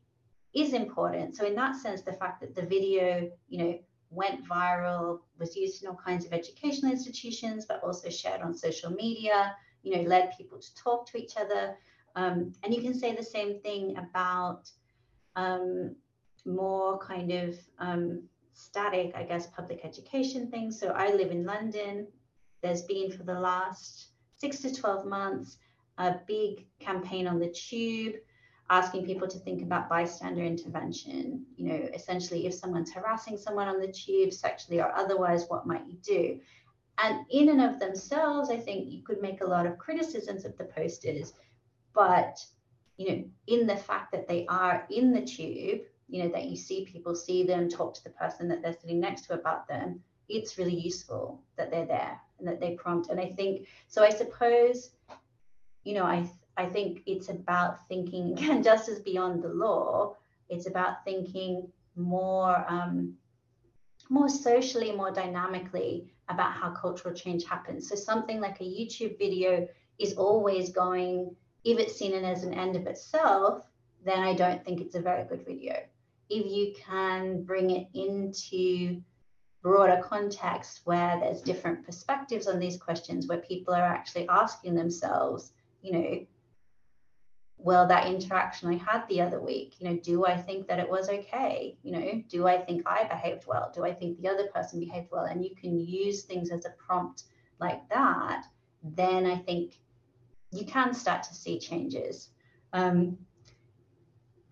is 0.53 0.73
important. 0.73 1.35
So 1.35 1.45
in 1.45 1.55
that 1.55 1.75
sense, 1.75 2.01
the 2.01 2.13
fact 2.13 2.41
that 2.41 2.55
the 2.55 2.63
video, 2.63 3.29
you 3.47 3.57
know, 3.63 3.79
went 4.09 4.47
viral, 4.47 5.19
was 5.37 5.55
used 5.55 5.83
in 5.83 5.89
all 5.89 5.99
kinds 6.03 6.25
of 6.25 6.33
educational 6.33 6.91
institutions, 6.91 7.65
but 7.67 7.83
also 7.83 8.09
shared 8.09 8.41
on 8.41 8.55
social 8.55 8.89
media, 8.91 9.55
you 9.83 9.95
know, 9.95 10.01
led 10.03 10.35
people 10.37 10.57
to 10.59 10.75
talk 10.75 11.05
to 11.11 11.17
each 11.17 11.33
other. 11.37 11.77
Um, 12.15 12.53
and 12.63 12.73
you 12.73 12.81
can 12.81 12.97
say 12.97 13.15
the 13.15 13.23
same 13.23 13.59
thing 13.59 13.97
about 13.97 14.71
um, 15.37 15.95
more 16.45 16.97
kind 16.99 17.31
of 17.31 17.55
um, 17.79 18.23
static, 18.53 19.13
I 19.15 19.23
guess, 19.23 19.47
public 19.47 19.81
education 19.85 20.49
things. 20.51 20.77
So 20.77 20.89
I 20.89 21.13
live 21.13 21.31
in 21.31 21.45
London. 21.45 22.07
There's 22.61 22.81
been 22.81 23.11
for 23.11 23.23
the 23.23 23.39
last 23.39 24.07
six 24.37 24.59
to 24.59 24.73
12 24.73 25.05
months 25.05 25.57
a 25.99 26.15
big 26.27 26.65
campaign 26.79 27.27
on 27.27 27.39
the 27.39 27.49
tube 27.49 28.15
asking 28.69 29.05
people 29.05 29.27
to 29.27 29.39
think 29.39 29.61
about 29.61 29.89
bystander 29.89 30.43
intervention. 30.43 31.45
You 31.55 31.65
know, 31.65 31.89
essentially, 31.93 32.45
if 32.47 32.53
someone's 32.53 32.91
harassing 32.91 33.37
someone 33.37 33.67
on 33.67 33.79
the 33.79 33.91
tube, 33.91 34.33
sexually 34.33 34.79
or 34.79 34.91
otherwise, 34.93 35.45
what 35.47 35.65
might 35.65 35.87
you 35.87 35.97
do? 36.03 36.39
And 36.97 37.25
in 37.29 37.49
and 37.49 37.61
of 37.61 37.79
themselves, 37.79 38.49
I 38.49 38.57
think 38.57 38.91
you 38.91 39.03
could 39.03 39.21
make 39.21 39.41
a 39.41 39.47
lot 39.47 39.65
of 39.65 39.77
criticisms 39.77 40.45
of 40.45 40.57
the 40.57 40.65
posters, 40.65 41.33
but 41.93 42.43
you 42.97 43.09
know, 43.09 43.23
in 43.47 43.67
the 43.67 43.75
fact 43.75 44.11
that 44.11 44.27
they 44.27 44.45
are 44.47 44.85
in 44.89 45.13
the 45.13 45.21
tube, 45.21 45.81
you 46.09 46.23
know, 46.23 46.29
that 46.29 46.45
you 46.45 46.55
see 46.55 46.85
people 46.85 47.15
see 47.15 47.43
them, 47.43 47.69
talk 47.69 47.93
to 47.93 48.03
the 48.03 48.09
person 48.11 48.47
that 48.47 48.61
they're 48.61 48.73
sitting 48.73 48.99
next 48.99 49.21
to 49.27 49.33
about 49.33 49.67
them, 49.67 50.01
it's 50.29 50.57
really 50.57 50.75
useful 50.75 51.41
that 51.57 51.71
they're 51.71 51.85
there 51.85 52.19
and 52.39 52.47
that 52.47 52.59
they 52.59 52.75
prompt. 52.75 53.09
And 53.09 53.19
I 53.19 53.29
think 53.29 53.67
so. 53.87 54.03
I 54.03 54.09
suppose, 54.09 54.91
you 55.83 55.93
know, 55.93 56.03
I 56.03 56.29
I 56.57 56.65
think 56.65 57.03
it's 57.05 57.29
about 57.29 57.87
thinking 57.87 58.31
again, 58.37 58.63
justice 58.63 58.99
beyond 58.99 59.43
the 59.43 59.49
law. 59.49 60.15
It's 60.49 60.67
about 60.67 61.03
thinking 61.05 61.69
more, 61.95 62.65
um, 62.67 63.15
more 64.09 64.29
socially, 64.29 64.91
more 64.91 65.11
dynamically 65.11 66.09
about 66.29 66.53
how 66.53 66.71
cultural 66.71 67.13
change 67.13 67.45
happens. 67.45 67.87
So 67.87 67.95
something 67.95 68.39
like 68.39 68.59
a 68.59 68.63
YouTube 68.63 69.17
video 69.17 69.67
is 69.99 70.13
always 70.13 70.71
going, 70.71 71.35
if 71.63 71.79
it's 71.79 71.97
seen 71.97 72.13
as 72.13 72.43
an 72.43 72.53
end 72.53 72.75
of 72.75 72.87
itself, 72.87 73.63
then 74.05 74.19
I 74.19 74.33
don't 74.33 74.63
think 74.63 74.81
it's 74.81 74.95
a 74.95 75.01
very 75.01 75.23
good 75.25 75.45
video. 75.45 75.75
If 76.29 76.45
you 76.45 76.73
can 76.81 77.43
bring 77.43 77.71
it 77.71 77.87
into 77.93 79.01
broader 79.61 80.01
context 80.03 80.81
where 80.85 81.19
there's 81.19 81.41
different 81.41 81.85
perspectives 81.85 82.47
on 82.47 82.59
these 82.59 82.77
questions, 82.77 83.27
where 83.27 83.39
people 83.39 83.73
are 83.73 83.85
actually 83.85 84.27
asking 84.29 84.75
themselves, 84.75 85.51
you 85.81 85.91
know, 85.93 86.25
well 87.59 87.87
that 87.87 88.07
interaction 88.07 88.69
i 88.69 88.75
had 88.75 89.03
the 89.09 89.19
other 89.19 89.41
week 89.41 89.73
you 89.79 89.89
know 89.89 89.97
do 89.97 90.25
i 90.25 90.37
think 90.37 90.67
that 90.67 90.79
it 90.79 90.87
was 90.87 91.09
okay? 91.09 91.75
You 91.81 91.91
know 91.91 92.23
do 92.29 92.47
i 92.47 92.57
think 92.57 92.83
i 92.85 93.03
behaved 93.03 93.45
well? 93.47 93.71
Do 93.73 93.83
i 93.83 93.93
think 93.93 94.21
the 94.21 94.29
other 94.29 94.47
person 94.53 94.79
behaved 94.79 95.09
well? 95.11 95.25
And 95.25 95.43
you 95.43 95.55
can 95.55 95.79
use 95.79 96.23
things 96.23 96.51
as 96.51 96.65
a 96.65 96.73
prompt 96.85 97.23
like 97.59 97.87
that 97.89 98.45
then 98.83 99.25
i 99.25 99.35
think 99.35 99.79
you 100.51 100.65
can 100.65 100.93
start 100.93 101.23
to 101.23 101.33
see 101.33 101.59
changes 101.59 102.29
um, 102.73 103.17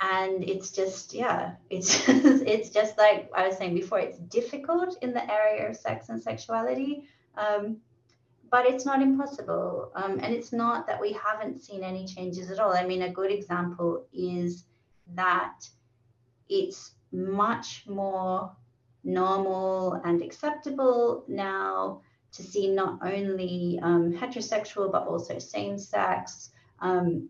and 0.01 0.43
it's 0.43 0.71
just 0.71 1.13
yeah 1.13 1.53
it's 1.69 2.03
it's 2.09 2.69
just 2.69 2.97
like 2.97 3.29
i 3.35 3.47
was 3.47 3.57
saying 3.57 3.73
before 3.73 3.99
it's 3.99 4.17
difficult 4.17 4.97
in 5.01 5.13
the 5.13 5.31
area 5.31 5.69
of 5.69 5.75
sex 5.75 6.09
and 6.09 6.21
sexuality 6.21 7.07
um, 7.37 7.77
but 8.49 8.65
it's 8.65 8.85
not 8.85 9.01
impossible. 9.01 9.91
Um, 9.95 10.19
and 10.21 10.33
it's 10.33 10.53
not 10.53 10.87
that 10.87 11.01
we 11.01 11.13
haven't 11.13 11.61
seen 11.61 11.83
any 11.83 12.05
changes 12.05 12.49
at 12.49 12.59
all. 12.59 12.71
I 12.71 12.85
mean, 12.85 13.01
a 13.01 13.11
good 13.11 13.31
example 13.31 14.05
is 14.13 14.65
that 15.13 15.67
it's 16.47 16.91
much 17.11 17.83
more 17.87 18.55
normal 19.03 19.93
and 20.05 20.21
acceptable 20.21 21.25
now 21.27 22.01
to 22.35 22.43
see 22.43 22.69
not 22.69 22.99
only 23.01 23.79
um, 23.81 24.13
heterosexual 24.13 24.91
but 24.91 25.07
also 25.07 25.39
same 25.39 25.77
sex 25.77 26.51
um, 26.79 27.29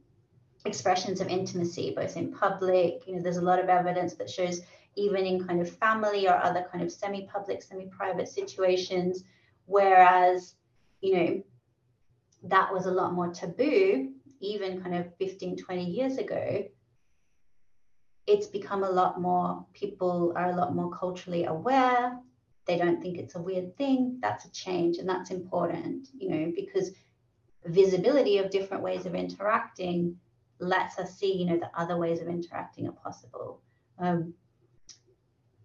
expressions 0.66 1.22
of 1.22 1.28
intimacy, 1.28 1.94
both 1.96 2.18
in 2.18 2.32
public. 2.32 3.04
You 3.08 3.16
know, 3.16 3.22
there's 3.22 3.38
a 3.38 3.42
lot 3.42 3.60
of 3.60 3.70
evidence 3.70 4.16
that 4.16 4.30
shows 4.30 4.62
even 4.96 5.26
in 5.26 5.46
kind 5.46 5.62
of 5.62 5.70
family 5.70 6.28
or 6.28 6.36
other 6.36 6.66
kind 6.72 6.84
of 6.84 6.92
semi 6.92 7.28
public, 7.28 7.62
semi 7.62 7.86
private 7.86 8.28
situations, 8.28 9.24
whereas 9.66 10.56
you 11.02 11.16
know, 11.16 11.44
that 12.44 12.74
was 12.74 12.86
a 12.86 12.92
lot 12.92 13.14
more 13.14 13.30
taboo, 13.30 14.12
even 14.40 14.82
kind 14.82 14.96
of 14.96 15.16
15, 15.18 15.58
20 15.58 15.86
years 15.86 16.18
ago. 16.18 16.66
It's 18.28 18.48
become 18.48 18.84
a 18.84 18.90
lot 18.90 19.22
more, 19.22 19.66
people 19.74 20.34
are 20.36 20.50
a 20.50 20.56
lot 20.56 20.76
more 20.76 20.90
culturally 20.90 21.46
aware. 21.46 22.18
They 22.66 22.78
don't 22.78 23.02
think 23.02 23.18
it's 23.18 23.36
a 23.36 23.42
weird 23.42 23.78
thing. 23.78 24.20
That's 24.22 24.46
a 24.46 24.52
change, 24.52 24.98
and 24.98 25.08
that's 25.08 25.32
important, 25.32 26.10
you 26.18 26.30
know, 26.30 26.52
because 26.56 26.92
visibility 27.66 28.38
of 28.38 28.50
different 28.50 28.84
ways 28.84 29.06
of 29.06 29.16
interacting 29.16 30.18
lets 30.60 30.98
us 30.98 31.16
see, 31.16 31.34
you 31.34 31.46
know, 31.46 31.58
that 31.58 31.72
other 31.78 31.98
ways 31.98 32.22
of 32.22 32.28
interacting 32.28 32.88
are 32.88 32.92
possible. 32.92 33.62
Um, 34.00 34.34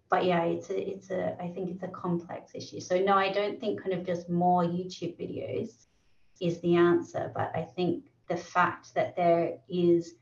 but 0.09 0.25
yeah, 0.25 0.43
it's 0.43 0.69
a, 0.69 0.89
it's 0.89 1.09
a, 1.09 1.37
I 1.41 1.47
think 1.47 1.71
it's 1.71 1.83
a 1.83 1.87
complex 1.87 2.53
issue. 2.53 2.81
So 2.81 2.99
no, 2.99 3.15
I 3.15 3.31
don't 3.31 3.59
think 3.59 3.81
kind 3.81 3.93
of 3.93 4.05
just 4.05 4.29
more 4.29 4.63
YouTube 4.63 5.17
videos 5.17 5.85
is 6.41 6.59
the 6.59 6.75
answer, 6.75 7.31
but 7.33 7.51
I 7.55 7.61
think 7.61 8.05
the 8.27 8.35
fact 8.35 8.93
that 8.95 9.15
there 9.15 9.57
is 9.69 10.15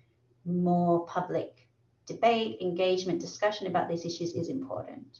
more 0.45 1.05
public 1.07 1.67
debate, 2.05 2.57
engagement, 2.61 3.19
discussion 3.19 3.67
about 3.67 3.89
these 3.89 4.05
issues 4.05 4.33
is 4.33 4.49
important. 4.49 5.19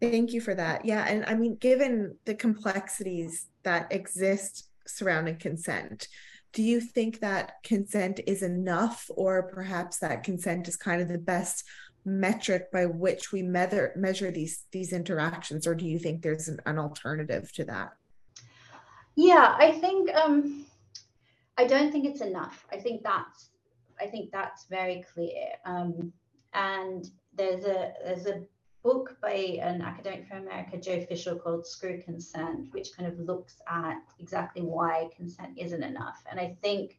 Thank 0.00 0.32
you 0.32 0.40
for 0.40 0.54
that. 0.54 0.84
Yeah, 0.84 1.04
and 1.08 1.24
I 1.26 1.34
mean, 1.34 1.56
given 1.56 2.16
the 2.24 2.34
complexities 2.34 3.46
that 3.64 3.92
exist 3.92 4.68
surrounding 4.86 5.36
consent, 5.36 6.08
do 6.52 6.62
you 6.62 6.80
think 6.80 7.20
that 7.20 7.54
consent 7.64 8.20
is 8.26 8.42
enough, 8.42 9.10
or 9.14 9.42
perhaps 9.42 9.98
that 9.98 10.22
consent 10.22 10.68
is 10.68 10.76
kind 10.76 11.02
of 11.02 11.08
the 11.08 11.18
best 11.18 11.64
metric 12.04 12.70
by 12.72 12.86
which 12.86 13.32
we 13.32 13.42
measure 13.42 13.92
measure 13.96 14.30
these 14.30 14.64
these 14.72 14.92
interactions 14.92 15.66
or 15.66 15.74
do 15.74 15.84
you 15.84 15.98
think 15.98 16.22
there's 16.22 16.48
an, 16.48 16.58
an 16.66 16.78
alternative 16.78 17.52
to 17.52 17.64
that? 17.64 17.90
Yeah 19.14 19.54
i 19.58 19.72
think 19.72 20.14
um 20.14 20.64
i 21.56 21.66
don't 21.66 21.92
think 21.92 22.06
it's 22.06 22.20
enough. 22.20 22.66
I 22.72 22.78
think 22.78 23.02
that's 23.02 23.50
i 24.00 24.06
think 24.06 24.30
that's 24.30 24.64
very 24.66 25.04
clear. 25.12 25.48
Um 25.64 26.12
and 26.54 27.10
there's 27.34 27.64
a 27.64 27.92
there's 28.04 28.26
a 28.26 28.42
book 28.88 29.16
by 29.20 29.58
an 29.70 29.82
academic 29.82 30.26
from 30.26 30.38
america 30.38 30.76
joe 30.76 31.04
Fischel, 31.10 31.40
called 31.42 31.66
screw 31.66 32.00
consent 32.02 32.68
which 32.72 32.96
kind 32.96 33.10
of 33.10 33.18
looks 33.18 33.56
at 33.68 33.98
exactly 34.18 34.62
why 34.62 35.08
consent 35.16 35.52
isn't 35.56 35.82
enough 35.82 36.22
and 36.30 36.40
i 36.40 36.56
think 36.62 36.98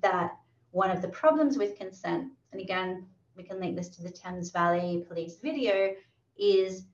that 0.00 0.32
one 0.70 0.90
of 0.90 1.00
the 1.00 1.08
problems 1.08 1.56
with 1.56 1.78
consent 1.78 2.32
and 2.52 2.60
again 2.60 3.06
we 3.38 3.44
can 3.44 3.60
link 3.60 3.76
this 3.76 3.88
to 3.88 4.02
the 4.02 4.10
Thames 4.10 4.50
Valley 4.50 5.04
Police 5.08 5.36
video, 5.40 5.94
is 6.36 6.84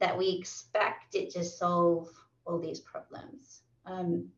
that 0.00 0.16
we 0.16 0.30
expect 0.30 1.14
it 1.14 1.30
to 1.30 1.44
solve 1.44 2.08
all 2.46 2.58
these 2.58 2.80
problems. 2.80 3.60
Um, 3.86 4.28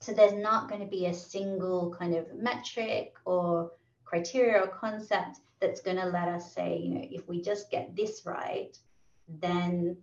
so 0.00 0.12
there's 0.12 0.32
not 0.34 0.68
going 0.68 0.80
to 0.80 0.86
be 0.86 1.06
a 1.06 1.14
single 1.14 1.94
kind 1.96 2.14
of 2.14 2.34
metric 2.34 3.14
or 3.24 3.70
criteria 4.04 4.62
or 4.62 4.68
concept 4.68 5.40
that's 5.60 5.80
going 5.80 5.96
to 5.96 6.06
let 6.06 6.28
us 6.28 6.54
say, 6.54 6.78
you 6.78 6.94
know, 6.94 7.06
if 7.10 7.28
we 7.28 7.42
just 7.42 7.70
get 7.70 7.94
this 7.96 8.22
right, 8.24 8.76
then 9.28 9.96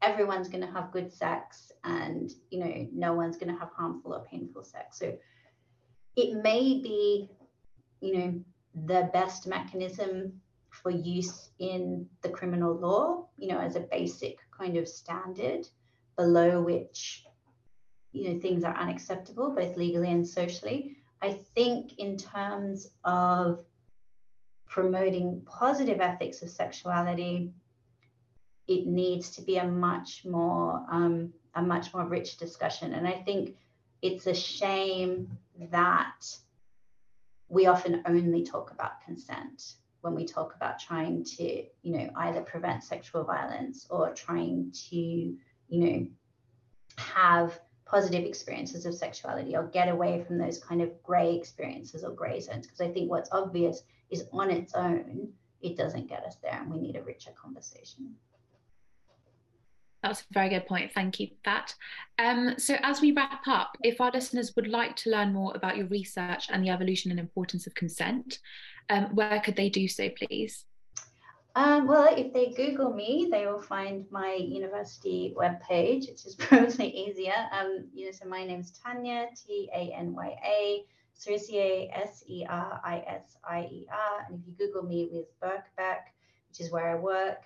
everyone's 0.00 0.48
going 0.48 0.64
to 0.64 0.72
have 0.72 0.92
good 0.92 1.12
sex 1.12 1.72
and, 1.84 2.30
you 2.50 2.58
know, 2.58 2.88
no 2.92 3.14
one's 3.14 3.36
going 3.36 3.52
to 3.52 3.58
have 3.58 3.70
harmful 3.76 4.14
or 4.14 4.24
painful 4.24 4.64
sex. 4.64 4.98
So 4.98 5.16
it 6.16 6.42
may 6.42 6.80
be, 6.82 7.28
you 8.00 8.18
know, 8.18 8.40
the 8.86 9.10
best 9.12 9.46
mechanism 9.46 10.40
for 10.70 10.90
use 10.90 11.50
in 11.58 12.06
the 12.22 12.28
criminal 12.30 12.74
law, 12.74 13.28
you 13.36 13.48
know, 13.48 13.58
as 13.58 13.76
a 13.76 13.80
basic 13.80 14.38
kind 14.56 14.76
of 14.76 14.88
standard 14.88 15.66
below 16.16 16.62
which, 16.62 17.24
you 18.12 18.28
know, 18.28 18.40
things 18.40 18.64
are 18.64 18.76
unacceptable, 18.76 19.54
both 19.54 19.76
legally 19.76 20.10
and 20.10 20.26
socially. 20.26 20.96
I 21.20 21.38
think 21.54 21.98
in 21.98 22.16
terms 22.16 22.90
of 23.04 23.64
promoting 24.72 25.42
positive 25.44 26.00
ethics 26.00 26.40
of 26.40 26.48
sexuality, 26.48 27.52
it 28.66 28.86
needs 28.86 29.30
to 29.32 29.42
be 29.42 29.58
a 29.58 29.66
much 29.66 30.24
more 30.24 30.82
um, 30.90 31.30
a 31.54 31.60
much 31.60 31.92
more 31.92 32.06
rich 32.06 32.38
discussion. 32.38 32.94
And 32.94 33.06
I 33.06 33.12
think 33.12 33.54
it's 34.00 34.26
a 34.26 34.34
shame 34.34 35.36
that 35.70 36.24
we 37.50 37.66
often 37.66 38.02
only 38.06 38.44
talk 38.44 38.70
about 38.70 39.02
consent 39.04 39.74
when 40.00 40.14
we 40.14 40.24
talk 40.24 40.54
about 40.56 40.80
trying 40.80 41.22
to, 41.22 41.44
you 41.82 41.92
know, 41.98 42.08
either 42.16 42.40
prevent 42.40 42.82
sexual 42.82 43.24
violence 43.24 43.86
or 43.90 44.14
trying 44.14 44.72
to, 44.88 44.96
you 44.96 45.36
know, 45.70 46.06
have 46.96 47.60
positive 47.84 48.24
experiences 48.24 48.86
of 48.86 48.94
sexuality 48.94 49.54
or 49.54 49.64
get 49.64 49.90
away 49.90 50.24
from 50.24 50.38
those 50.38 50.58
kind 50.58 50.80
of 50.80 50.90
gray 51.02 51.36
experiences 51.36 52.04
or 52.04 52.10
gray 52.12 52.40
zones. 52.40 52.66
Because 52.66 52.80
I 52.80 52.90
think 52.90 53.10
what's 53.10 53.30
obvious 53.32 53.82
is 54.12 54.24
on 54.32 54.50
its 54.50 54.74
own, 54.74 55.32
it 55.60 55.76
doesn't 55.76 56.08
get 56.08 56.24
us 56.24 56.36
there 56.42 56.58
and 56.60 56.70
we 56.70 56.78
need 56.78 56.96
a 56.96 57.02
richer 57.02 57.30
conversation. 57.40 58.14
That's 60.02 60.22
a 60.22 60.24
very 60.32 60.48
good 60.48 60.66
point. 60.66 60.92
Thank 60.92 61.20
you 61.20 61.28
for 61.28 61.34
that. 61.44 61.74
Um, 62.18 62.54
so, 62.58 62.76
as 62.82 63.00
we 63.00 63.12
wrap 63.12 63.46
up, 63.46 63.76
if 63.84 64.00
our 64.00 64.10
listeners 64.10 64.52
would 64.56 64.66
like 64.66 64.96
to 64.96 65.10
learn 65.10 65.32
more 65.32 65.52
about 65.54 65.76
your 65.76 65.86
research 65.86 66.48
and 66.50 66.64
the 66.64 66.70
evolution 66.70 67.12
and 67.12 67.20
importance 67.20 67.68
of 67.68 67.74
consent, 67.74 68.40
um, 68.90 69.14
where 69.14 69.40
could 69.40 69.54
they 69.54 69.68
do 69.68 69.86
so, 69.86 70.08
please? 70.10 70.64
Um, 71.54 71.86
well, 71.86 72.12
if 72.16 72.32
they 72.32 72.50
Google 72.50 72.92
me, 72.92 73.28
they 73.30 73.46
will 73.46 73.60
find 73.60 74.06
my 74.10 74.34
university 74.34 75.34
webpage, 75.36 76.08
which 76.08 76.24
is 76.24 76.34
probably 76.38 76.88
easier. 76.88 77.34
Um, 77.52 77.86
you 77.94 78.06
know, 78.06 78.12
so 78.12 78.26
my 78.26 78.44
name 78.44 78.60
is 78.60 78.72
Tanya, 78.72 79.28
T 79.46 79.68
A 79.74 79.92
N 79.96 80.14
Y 80.14 80.36
A, 80.44 80.84
Serisier, 81.14 81.88
S 81.92 82.24
E 82.26 82.44
R 82.48 82.80
I 82.84 83.04
S 83.06 83.36
I 83.48 83.68
E 83.70 83.86
R. 83.90 84.26
And 84.26 84.40
if 84.40 84.46
you 84.46 84.66
Google 84.66 84.82
me 84.82 85.08
with 85.12 85.26
Birkbeck, 85.40 86.10
which 86.48 86.60
is 86.60 86.70
where 86.70 86.90
I 86.90 86.94
work, 86.96 87.42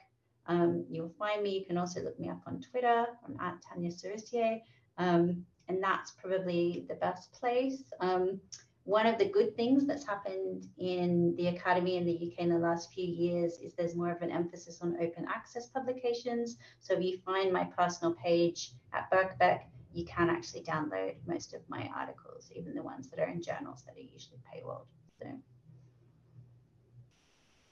um, 0.47 0.85
you'll 0.91 1.15
find 1.19 1.43
me. 1.43 1.59
You 1.59 1.65
can 1.67 1.79
also 1.79 2.01
look 2.03 2.19
me 2.19 2.29
up 2.29 2.41
on 2.47 2.61
Twitter. 2.71 3.07
I'm 3.25 3.39
at 3.41 3.63
Tanya 3.63 3.91
Serisier. 3.91 4.61
Um, 4.99 5.45
and 5.69 5.83
that's 5.83 6.13
probably 6.13 6.87
the 6.89 6.95
best 6.95 7.33
place. 7.33 7.83
Um, 8.01 8.41
one 8.85 9.07
of 9.07 9.19
the 9.19 9.25
good 9.25 9.57
things 9.57 9.85
that's 9.85 10.07
happened 10.07 10.69
in 10.79 11.35
the 11.37 11.49
academy 11.49 11.97
in 11.97 12.07
the 12.07 12.15
UK 12.15 12.39
in 12.39 12.51
the 12.51 12.59
last 12.59 12.93
few 12.93 13.05
years 13.05 13.59
is 13.59 13.75
there's 13.75 13.97
more 13.97 14.13
of 14.13 14.23
an 14.23 14.31
emphasis 14.31 14.79
on 14.81 14.97
open 15.01 15.27
access 15.29 15.67
publications. 15.67 16.57
So 16.79 16.95
if 16.95 17.03
you 17.03 17.19
find 17.27 17.53
my 17.53 17.65
personal 17.65 18.15
page 18.15 18.75
at 18.93 19.11
Birkbeck, 19.11 19.63
you 19.97 20.05
can 20.05 20.29
actually 20.29 20.63
download 20.63 21.15
most 21.27 21.55
of 21.55 21.63
my 21.69 21.89
articles, 21.97 22.51
even 22.55 22.75
the 22.75 22.83
ones 22.83 23.09
that 23.09 23.19
are 23.19 23.29
in 23.29 23.41
journals 23.41 23.83
that 23.87 23.97
are 23.97 24.01
usually 24.01 24.39
paywalled. 24.53 24.85
So. 25.19 25.27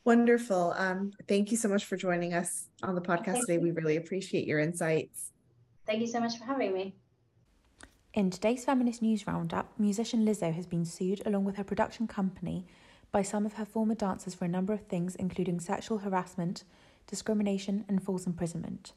Wonderful. 0.04 0.74
Um, 0.76 1.12
thank 1.28 1.50
you 1.50 1.58
so 1.58 1.68
much 1.68 1.84
for 1.84 1.98
joining 1.98 2.32
us 2.32 2.68
on 2.82 2.94
the 2.94 3.02
podcast 3.02 3.24
thank 3.24 3.46
today. 3.46 3.54
You. 3.54 3.60
We 3.60 3.70
really 3.72 3.96
appreciate 3.96 4.46
your 4.46 4.58
insights. 4.58 5.32
Thank 5.86 6.00
you 6.00 6.06
so 6.06 6.18
much 6.18 6.38
for 6.38 6.44
having 6.44 6.72
me. 6.72 6.94
In 8.14 8.30
today's 8.30 8.64
Feminist 8.64 9.02
News 9.02 9.26
Roundup, 9.26 9.78
musician 9.78 10.24
Lizzo 10.24 10.52
has 10.52 10.66
been 10.66 10.86
sued 10.86 11.20
along 11.26 11.44
with 11.44 11.56
her 11.56 11.64
production 11.64 12.06
company 12.06 12.66
by 13.12 13.20
some 13.20 13.44
of 13.44 13.54
her 13.54 13.66
former 13.66 13.94
dancers 13.94 14.34
for 14.34 14.46
a 14.46 14.48
number 14.48 14.72
of 14.72 14.86
things, 14.86 15.14
including 15.16 15.60
sexual 15.60 15.98
harassment, 15.98 16.64
discrimination, 17.06 17.84
and 17.86 18.02
false 18.02 18.26
imprisonment. 18.26 18.94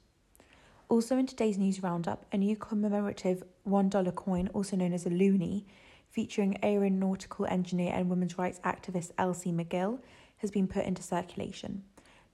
Also, 0.90 1.18
in 1.18 1.26
today's 1.26 1.58
news 1.58 1.84
roundup, 1.84 2.26
a 2.32 2.38
new 2.38 2.56
commemorative 2.56 3.44
$1 3.68 4.16
coin, 4.16 4.48
also 4.54 4.78
known 4.78 4.94
as 4.94 5.06
a 5.06 5.10
loonie, 5.10 5.66
featuring 6.10 6.58
aeronautical 6.64 7.46
engineer 7.48 7.92
and 7.94 8.10
women's 8.10 8.38
rights 8.38 8.62
activist 8.64 9.12
Elsie 9.18 9.52
McGill, 9.52 10.00
has 10.38 10.50
been 10.50 10.66
put 10.66 10.86
into 10.86 11.04
circulation. 11.04 11.84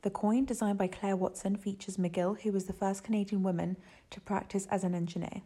The 0.03 0.11
coin, 0.11 0.45
designed 0.45 0.77
by 0.77 0.85
Claire 0.85 1.15
Watson, 1.15 1.55
features 1.55 1.97
McGill, 1.97 2.41
who 2.41 2.51
was 2.51 2.65
the 2.65 2.73
first 2.73 3.03
Canadian 3.03 3.41
woman 3.41 3.75
to 4.11 4.21
practice 4.21 4.67
as 4.69 4.83
an 4.83 4.93
engineer. 4.93 5.41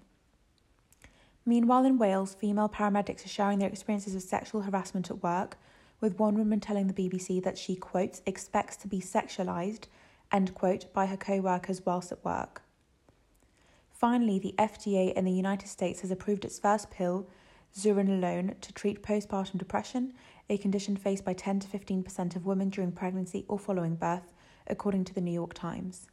Meanwhile, 1.46 1.86
in 1.86 1.98
Wales, 1.98 2.36
female 2.36 2.67
paramedics 2.67 3.24
are 3.24 3.30
sharing 3.30 3.60
their 3.60 3.70
experiences 3.70 4.15
of 4.15 4.22
sexual 4.22 4.63
harassment 4.63 5.10
at 5.10 5.24
work, 5.24 5.58
with 6.02 6.20
one 6.20 6.38
woman 6.38 6.60
telling 6.60 6.88
the 6.88 6.93
BBC 6.93 7.41
that 7.41 7.58
she, 7.58 7.78
quote, 7.78 8.20
expects 8.26 8.76
to 8.78 8.89
be 8.89 9.00
sexualised, 9.00 9.86
end 10.30 10.54
quote, 10.54 10.91
by 10.91 11.06
her 11.06 11.15
co 11.15 11.39
workers 11.39 11.82
whilst 11.86 12.12
at 12.12 12.26
work. 12.26 12.63
Finally, 13.98 14.38
the 14.38 14.54
FDA 14.60 15.12
in 15.14 15.26
the 15.26 15.32
United 15.32 15.68
States 15.68 16.02
has 16.02 16.12
approved 16.12 16.46
its 16.46 16.60
first 16.60 16.92
pill, 16.92 17.28
Zuranolone, 17.76 18.60
to 18.62 18.72
treat 18.72 19.02
postpartum 19.02 19.58
depression, 19.58 20.14
a 20.52 20.58
condition 20.60 20.96
faced 20.96 21.26
by 21.26 21.34
10 21.34 21.62
to 21.62 21.68
15% 21.68 22.36
of 22.36 22.46
women 22.46 22.70
during 22.70 22.92
pregnancy 22.92 23.44
or 23.48 23.58
following 23.58 23.96
birth, 23.96 24.36
according 24.68 25.04
to 25.04 25.16
the 25.16 25.22
New 25.22 25.32
York 25.32 25.56
Times. 25.56 26.06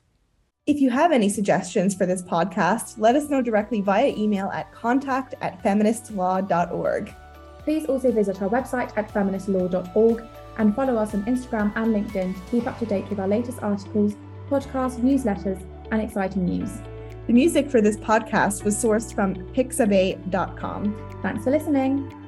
If 0.66 0.80
you 0.80 0.88
have 0.88 1.12
any 1.12 1.28
suggestions 1.28 1.94
for 1.94 2.06
this 2.06 2.22
podcast, 2.22 2.94
let 2.96 3.16
us 3.16 3.28
know 3.28 3.42
directly 3.42 3.82
via 3.82 4.14
email 4.16 4.46
at 4.46 4.72
contact 4.72 5.34
at 5.42 5.62
feministlaw.org. 5.62 7.14
Please 7.58 7.84
also 7.84 8.10
visit 8.10 8.40
our 8.40 8.48
website 8.48 8.96
at 8.96 9.12
feministlaw.org 9.12 10.24
and 10.56 10.74
follow 10.74 10.96
us 10.96 11.12
on 11.12 11.22
Instagram 11.24 11.70
and 11.76 11.94
LinkedIn 11.94 12.34
to 12.34 12.50
keep 12.50 12.66
up 12.66 12.78
to 12.78 12.86
date 12.86 13.10
with 13.10 13.20
our 13.20 13.28
latest 13.28 13.62
articles, 13.62 14.14
podcasts, 14.48 14.98
newsletters, 15.00 15.62
and 15.90 16.00
exciting 16.00 16.46
news. 16.46 16.70
The 17.26 17.32
music 17.32 17.70
for 17.70 17.80
this 17.80 17.96
podcast 17.96 18.64
was 18.64 18.76
sourced 18.76 19.14
from 19.14 19.34
pixabay.com. 19.52 21.20
Thanks 21.22 21.44
for 21.44 21.50
listening. 21.50 22.23